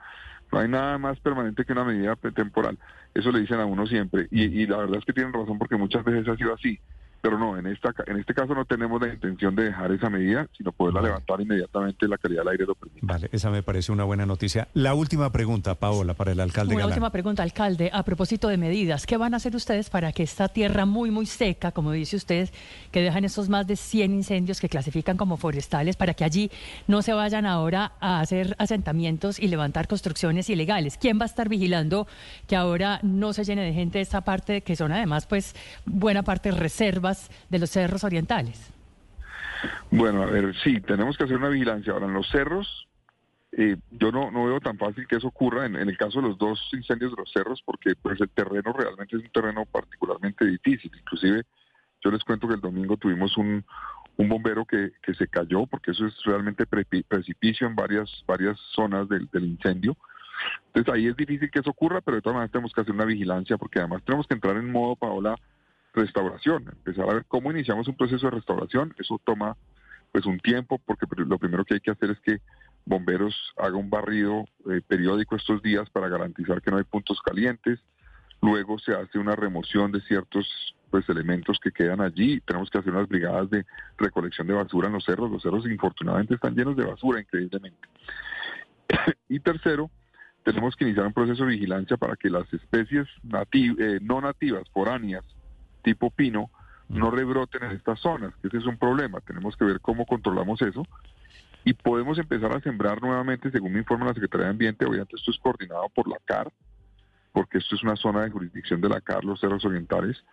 No 0.52 0.60
hay 0.60 0.68
nada 0.68 0.98
más 0.98 1.20
permanente 1.20 1.64
que 1.64 1.72
una 1.72 1.86
medida 1.86 2.16
temporal. 2.16 2.78
Eso 3.14 3.32
le 3.32 3.40
dicen 3.40 3.60
a 3.60 3.66
uno 3.66 3.88
siempre. 3.88 4.28
Y, 4.30 4.44
y 4.44 4.68
la 4.68 4.78
verdad 4.78 4.98
es 5.00 5.06
que 5.06 5.14
tienen 5.14 5.34
razón 5.34 5.58
porque 5.58 5.78
muchas 5.78 6.04
veces 6.04 6.28
ha 6.28 6.36
sido 6.36 6.54
así. 6.54 6.80
Pero 7.24 7.40
no, 7.40 7.58
en 7.58 7.68
esta 7.68 7.94
en 8.06 8.18
este 8.18 8.34
caso 8.34 8.54
no 8.54 8.66
tenemos 8.66 9.02
la 9.02 9.08
intención 9.08 9.56
de 9.56 9.64
dejar 9.64 9.94
esa 9.94 10.10
medida, 10.10 10.46
sino 10.58 10.74
poderla 10.74 11.02
levantar 11.02 11.40
inmediatamente 11.40 12.06
la 12.06 12.18
calidad 12.18 12.42
del 12.42 12.50
aire 12.50 12.66
lo 12.66 12.76
permite. 12.76 13.00
Vale, 13.02 13.30
esa 13.32 13.50
me 13.50 13.64
parece 13.64 13.94
una 13.94 14.04
buena 14.04 14.26
noticia. 14.26 14.68
La 14.74 14.94
última 14.94 15.32
pregunta, 15.32 15.76
Paola, 15.76 16.16
para 16.16 16.34
el 16.34 16.42
alcalde 16.42 16.76
Una 16.76 16.82
Galán. 16.82 16.92
última 16.92 17.12
pregunta, 17.12 17.42
alcalde, 17.42 17.90
a 17.94 18.04
propósito 18.04 18.50
de 18.50 18.58
medidas, 18.58 19.06
¿qué 19.06 19.16
van 19.16 19.34
a 19.34 19.38
hacer 19.38 19.56
ustedes 19.56 19.90
para 19.90 20.12
que 20.12 20.24
esta 20.24 20.50
tierra 20.50 20.86
muy, 20.86 21.12
muy 21.12 21.26
seca, 21.26 21.72
como 21.72 21.94
dice 21.94 22.18
usted, 22.18 22.50
que 22.92 23.00
dejan 23.00 23.24
estos 23.24 23.48
más 23.48 23.68
de 23.68 23.78
100 23.78 24.14
incendios 24.14 24.60
que 24.60 24.68
clasifican 24.68 25.16
como 25.16 25.38
forestales, 25.38 25.96
para 25.96 26.16
que 26.16 26.26
allí 26.26 26.52
no 26.88 27.02
se 27.04 27.14
vayan 27.14 27.46
ahora 27.46 27.94
a 28.02 28.20
hacer 28.20 28.54
asentamientos 28.60 29.40
y 29.40 29.48
levantar 29.48 29.88
construcciones 29.88 30.50
ilegales? 30.50 30.98
¿Quién 30.98 31.20
va 31.20 31.24
a 31.24 31.28
estar 31.28 31.48
vigilando 31.48 32.06
que 32.48 32.58
ahora 32.58 33.00
no 33.02 33.32
se 33.32 33.46
llene 33.46 33.62
de 33.62 33.72
gente 33.72 34.02
esta 34.02 34.20
parte, 34.26 34.60
que 34.60 34.76
son 34.76 34.92
además, 34.92 35.26
pues, 35.26 35.56
buena 35.86 36.24
parte 36.24 36.52
reservas 36.52 37.13
de 37.50 37.60
los 37.60 37.70
cerros 37.70 38.04
orientales? 38.04 38.72
Bueno, 39.92 40.24
a 40.24 40.26
ver, 40.26 40.56
sí, 40.64 40.82
tenemos 40.82 41.18
que 41.18 41.24
hacer 41.24 41.38
una 41.38 41.50
vigilancia. 41.50 41.94
Ahora, 41.94 42.08
en 42.08 42.14
los 42.14 42.30
cerros, 42.30 42.88
eh, 43.52 43.78
yo 43.92 44.12
no, 44.12 44.32
no 44.32 44.46
veo 44.46 44.60
tan 44.60 44.78
fácil 44.78 45.08
que 45.08 45.18
eso 45.18 45.28
ocurra 45.28 45.66
en, 45.66 45.76
el 45.76 45.98
caso 45.98 46.22
de 46.22 46.30
los 46.30 46.38
dos 46.38 46.60
incendios 46.74 47.12
de 47.12 47.18
los 47.18 47.32
cerros, 47.32 47.62
porque 47.64 47.94
pues 48.02 48.20
el 48.20 48.30
terreno 48.30 48.74
realmente 48.74 49.16
es 49.16 49.24
un 49.24 49.30
terreno 49.30 49.66
particularmente 49.66 50.46
difícil. 50.46 50.92
Inclusive, 50.98 51.44
yo 52.04 52.12
les 52.12 52.24
cuento 52.24 52.48
que 52.48 52.56
el 52.56 52.62
domingo 52.62 52.98
tuvimos 52.98 53.38
un, 53.38 53.64
bombero 54.18 54.66
que, 54.66 54.92
se 55.18 55.28
cayó, 55.28 55.66
porque 55.66 55.92
eso 55.92 56.06
es 56.06 56.14
realmente 56.24 56.66
precipicio 56.66 57.68
en 57.68 57.76
varias, 57.76 58.24
varias 58.26 58.58
zonas 58.74 59.08
del, 59.10 59.28
del 59.32 59.46
incendio. 59.46 59.98
Entonces 60.68 60.94
ahí 60.94 61.08
es 61.08 61.16
difícil 61.16 61.50
que 61.52 61.60
eso 61.60 61.70
ocurra, 61.70 62.02
pero 62.02 62.16
de 62.16 62.22
todas 62.22 62.36
maneras 62.36 62.52
tenemos 62.52 62.74
que 62.74 62.82
hacer 62.82 62.94
una 62.94 63.06
vigilancia, 63.06 63.58
porque 63.58 63.80
además 63.80 64.04
tenemos 64.04 64.28
que 64.28 64.34
entrar 64.34 64.58
en 64.58 64.72
modo, 64.72 64.96
Paola, 64.96 65.36
restauración, 65.94 66.66
empezar 66.70 67.10
a 67.10 67.14
ver 67.14 67.26
cómo 67.28 67.52
iniciamos 67.52 67.88
un 67.88 67.96
proceso 67.96 68.28
de 68.28 68.32
restauración. 68.32 68.94
Eso 68.98 69.20
toma 69.24 69.56
pues 70.12 70.26
un 70.26 70.40
tiempo, 70.40 70.80
porque 70.86 71.06
pr- 71.08 71.26
lo 71.28 71.38
primero 71.40 71.66
que 71.66 71.76
hay 71.76 71.80
que 71.80 71.92
hacer 71.92 72.12
es 72.12 72.20
que 72.20 72.40
bomberos 72.86 73.36
haga 73.58 73.76
un 73.78 73.90
barrido 73.90 74.46
eh, 74.70 74.82
periódico 74.86 75.36
estos 75.36 75.62
días 75.64 75.90
para 75.90 76.08
garantizar 76.10 76.62
que 76.62 76.70
no 76.72 76.78
hay 76.78 76.84
puntos 76.84 77.20
calientes. 77.22 77.80
Luego 78.42 78.78
se 78.78 78.94
hace 78.94 79.18
una 79.20 79.36
remoción 79.36 79.92
de 79.92 80.02
ciertos 80.02 80.76
pues 80.92 81.08
elementos 81.10 81.60
que 81.60 81.72
quedan 81.72 82.02
allí. 82.02 82.42
Tenemos 82.42 82.70
que 82.70 82.78
hacer 82.78 82.94
unas 82.94 83.08
brigadas 83.08 83.50
de 83.50 83.66
recolección 83.98 84.46
de 84.48 84.54
basura 84.54 84.88
en 84.88 84.94
los 84.94 85.04
cerros. 85.06 85.32
Los 85.32 85.42
cerros 85.42 85.66
infortunadamente 85.66 86.36
están 86.36 86.54
llenos 86.54 86.76
de 86.76 86.86
basura, 86.86 87.20
increíblemente. 87.22 87.80
y 89.30 89.40
tercero, 89.40 89.90
tenemos 90.44 90.76
que 90.76 90.84
iniciar 90.86 91.08
un 91.08 91.14
proceso 91.14 91.46
de 91.46 91.52
vigilancia 91.54 91.98
para 91.98 92.16
que 92.16 92.30
las 92.30 92.52
especies 92.54 93.08
nati- 93.24 93.76
eh, 93.80 94.00
no 94.02 94.22
nativas, 94.22 94.70
foráneas, 94.72 95.24
tipo 95.84 96.10
pino, 96.10 96.50
no 96.90 97.12
rebroten 97.12 97.64
en 97.64 97.72
estas 97.72 98.00
zonas, 98.00 98.34
que 98.42 98.48
ese 98.48 98.58
es 98.58 98.66
un 98.66 98.78
problema. 98.78 99.20
Tenemos 99.22 99.56
que 99.56 99.66
ver 99.66 99.80
cómo 99.80 100.06
controlamos 100.06 100.62
eso 100.62 100.86
y 101.66 101.74
podemos 101.74 102.18
empezar 102.18 102.56
a 102.56 102.62
sembrar 102.62 103.02
nuevamente, 103.02 103.52
según 103.52 103.74
me 103.74 103.80
informa 103.80 104.08
la 104.08 104.14
Secretaría 104.14 104.48
de 104.48 104.52
Ambiente, 104.52 104.86
obviamente 104.86 105.16
esto 105.16 105.32
es 105.32 105.38
coordinado 105.38 105.88
por 105.90 106.08
la 106.10 106.18
CAR, 106.26 106.52
porque 107.32 107.60
esto 107.60 107.76
es 107.76 107.84
una 107.84 107.96
zona 107.96 108.24
de 108.24 108.32
jurisdicción 108.32 108.82
de 108.82 108.90
la 108.90 109.02
CAR, 109.02 109.24
los 109.24 109.40
cerros 109.40 109.64
orientales, 109.66 110.24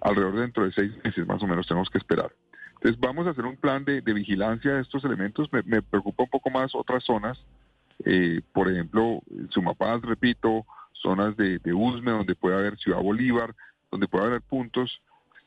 alrededor 0.00 0.34
de 0.34 0.40
dentro 0.40 0.64
de 0.64 0.72
seis 0.72 0.92
meses 1.04 1.26
más 1.26 1.42
o 1.42 1.46
menos 1.46 1.66
tenemos 1.66 1.90
que 1.90 1.98
esperar. 1.98 2.32
Entonces 2.74 2.98
vamos 3.00 3.26
a 3.26 3.30
hacer 3.30 3.44
un 3.44 3.56
plan 3.56 3.84
de, 3.84 4.00
de 4.00 4.12
vigilancia 4.12 4.74
de 4.74 4.82
estos 4.82 5.04
elementos, 5.04 5.52
me, 5.52 5.62
me 5.62 5.82
preocupa 5.82 6.24
un 6.24 6.30
poco 6.30 6.50
más 6.50 6.74
otras 6.74 7.04
zonas, 7.04 7.38
eh, 8.04 8.40
por 8.52 8.70
ejemplo, 8.70 9.20
Sumapaz, 9.50 10.00
repito, 10.02 10.66
zonas 10.94 11.36
de, 11.36 11.58
de 11.58 11.72
Usme, 11.72 12.10
donde 12.10 12.34
puede 12.34 12.56
haber 12.56 12.78
Ciudad 12.78 13.00
Bolívar, 13.00 13.54
donde 13.92 14.08
puede 14.08 14.24
haber 14.26 14.40
puntos 14.40 15.00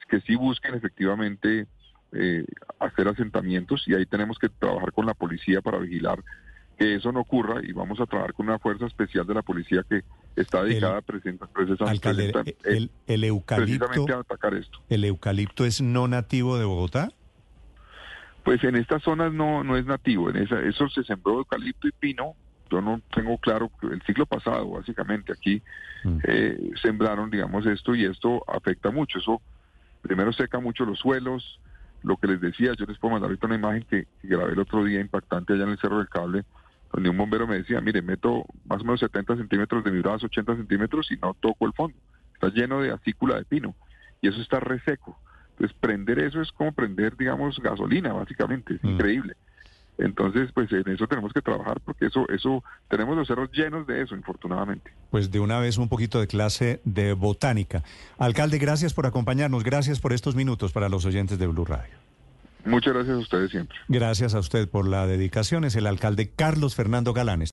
que 0.08 0.22
sí 0.22 0.36
busquen 0.36 0.76
efectivamente 0.76 1.66
eh, 2.14 2.46
hacer 2.80 3.08
asentamientos 3.08 3.84
y 3.88 3.96
ahí 3.96 4.06
tenemos 4.06 4.38
que 4.38 4.48
trabajar 4.50 4.94
con 4.94 5.06
la 5.08 5.16
policía 5.16 5.62
para 5.62 5.80
vigilar 5.80 6.24
que 6.78 6.94
eso 6.96 7.12
no 7.12 7.22
ocurra 7.22 7.62
y 7.64 7.72
vamos 7.72 8.00
a 8.00 8.06
trabajar 8.06 8.34
con 8.34 8.48
una 8.48 8.60
fuerza 8.60 8.86
especial 8.86 9.26
de 9.26 9.34
la 9.34 9.42
policía 9.42 9.84
que 9.90 10.04
está 10.36 10.64
dedicada 10.64 11.00
El- 11.00 11.04
presenta, 11.04 11.48
presenta- 11.48 11.90
Alcalde, 11.90 12.32
presenta- 12.32 12.70
el, 12.70 12.92
el 13.08 13.24
eucalipto, 13.24 13.88
a 14.16 14.20
atacar 14.20 14.54
esto. 14.54 14.80
¿el 14.90 15.04
eucalipto 15.06 15.66
es 15.66 15.82
no 15.82 16.08
nativo 16.08 16.58
de 16.60 16.66
Bogotá? 16.66 17.10
Pues 18.44 18.64
en 18.64 18.76
estas 18.76 19.02
zonas 19.02 19.34
no, 19.34 19.64
no 19.64 19.76
es 19.76 19.86
nativo, 19.88 20.30
en 20.30 20.38
esa, 20.38 20.60
eso 20.62 20.88
se 20.90 21.04
sembró 21.04 21.40
eucalipto 21.40 21.88
y 21.88 21.92
pino, 21.94 22.36
yo 22.70 22.82
no 22.82 23.02
tengo 23.14 23.38
claro, 23.38 23.72
el 23.84 24.02
siglo 24.04 24.26
pasado 24.26 24.70
básicamente 24.72 25.32
aquí 25.34 25.62
Mm. 26.04 26.20
eh, 26.24 26.72
sembraron, 26.82 27.30
digamos, 27.32 27.66
esto 27.66 27.96
y 27.96 28.06
esto 28.06 28.44
afecta 28.48 28.92
mucho, 28.92 29.18
eso 29.20 29.42
primero 30.02 30.32
seca 30.34 30.60
mucho 30.60 30.86
los 30.86 31.00
suelos, 31.00 31.60
lo 32.04 32.18
que 32.18 32.28
les 32.28 32.40
decía, 32.40 32.74
yo 32.78 32.86
les 32.86 33.00
puedo 33.00 33.14
mandar 33.14 33.30
ahorita 33.30 33.48
una 33.48 33.56
imagen 33.56 33.84
que, 33.90 34.06
que 34.22 34.28
grabé 34.28 34.54
el 34.54 34.60
otro 34.60 34.84
día 34.84 35.00
impactante 35.00 35.54
allá 35.54 35.64
en 35.64 35.70
el 35.72 35.80
Cerro 35.80 35.98
del 35.98 36.10
Cable, 36.10 36.44
donde 36.94 37.10
un 37.10 37.18
bombero 37.18 37.48
me 37.48 37.56
decía, 37.58 37.82
mire, 37.82 38.02
meto 38.04 38.46
más 38.66 38.82
o 38.82 38.86
menos 38.86 39.00
70 39.00 39.36
centímetros 39.36 39.84
de 39.84 39.92
mi 39.92 40.02
brazo, 40.02 40.28
80 40.28 40.56
centímetros 40.58 41.12
y 41.12 41.18
no 41.18 41.34
toco 41.40 41.66
el 41.66 41.74
fondo, 41.74 41.98
está 42.36 42.50
lleno 42.50 42.82
de 42.82 42.92
acícula 42.92 43.36
de 43.38 43.46
pino 43.46 43.76
y 44.22 44.28
eso 44.28 44.40
está 44.42 44.60
reseco. 44.60 45.20
Entonces, 45.52 45.76
prender 45.80 46.20
eso 46.20 46.40
es 46.42 46.52
como 46.52 46.72
prender, 46.72 47.18
digamos, 47.18 47.58
gasolina, 47.60 48.14
básicamente, 48.14 48.76
es 48.76 48.84
Mm. 48.84 48.90
increíble. 48.90 49.34
Entonces, 49.98 50.50
pues 50.54 50.72
en 50.72 50.88
eso 50.90 51.08
tenemos 51.08 51.32
que 51.34 51.42
trabajar 51.42 51.80
porque 51.82 52.08
eso, 52.08 52.28
eso, 52.30 52.64
tenemos 52.90 53.16
los 53.16 53.28
cerros 53.28 53.50
llenos 53.52 53.88
de 53.88 54.02
eso, 54.02 54.16
infortunadamente. 54.16 54.92
Pues 55.10 55.32
de 55.32 55.40
una 55.40 55.60
vez 55.60 55.78
un 55.78 55.90
poquito 55.90 56.20
de 56.20 56.28
clase 56.28 56.82
de 56.84 57.14
botánica. 57.14 57.84
Alcalde, 58.18 58.58
gracias 58.58 58.94
por 58.94 59.06
acompañarnos, 59.06 59.64
gracias 59.64 60.00
por 60.00 60.14
estos 60.14 60.36
minutos 60.36 60.72
para 60.72 60.90
los 60.90 61.06
oyentes 61.06 61.40
de 61.40 61.48
Blue 61.48 61.66
Radio. 61.66 61.96
Muchas 62.66 62.94
gracias 62.94 63.16
a 63.16 63.20
ustedes 63.20 63.52
siempre. 63.52 63.78
Gracias 63.88 64.34
a 64.34 64.40
usted 64.40 64.68
por 64.68 64.88
la 64.88 65.06
dedicación. 65.06 65.66
Es 65.66 65.76
el 65.76 65.86
alcalde 65.86 66.32
Carlos 66.36 66.76
Fernando 66.76 67.14
Galán. 67.14 67.44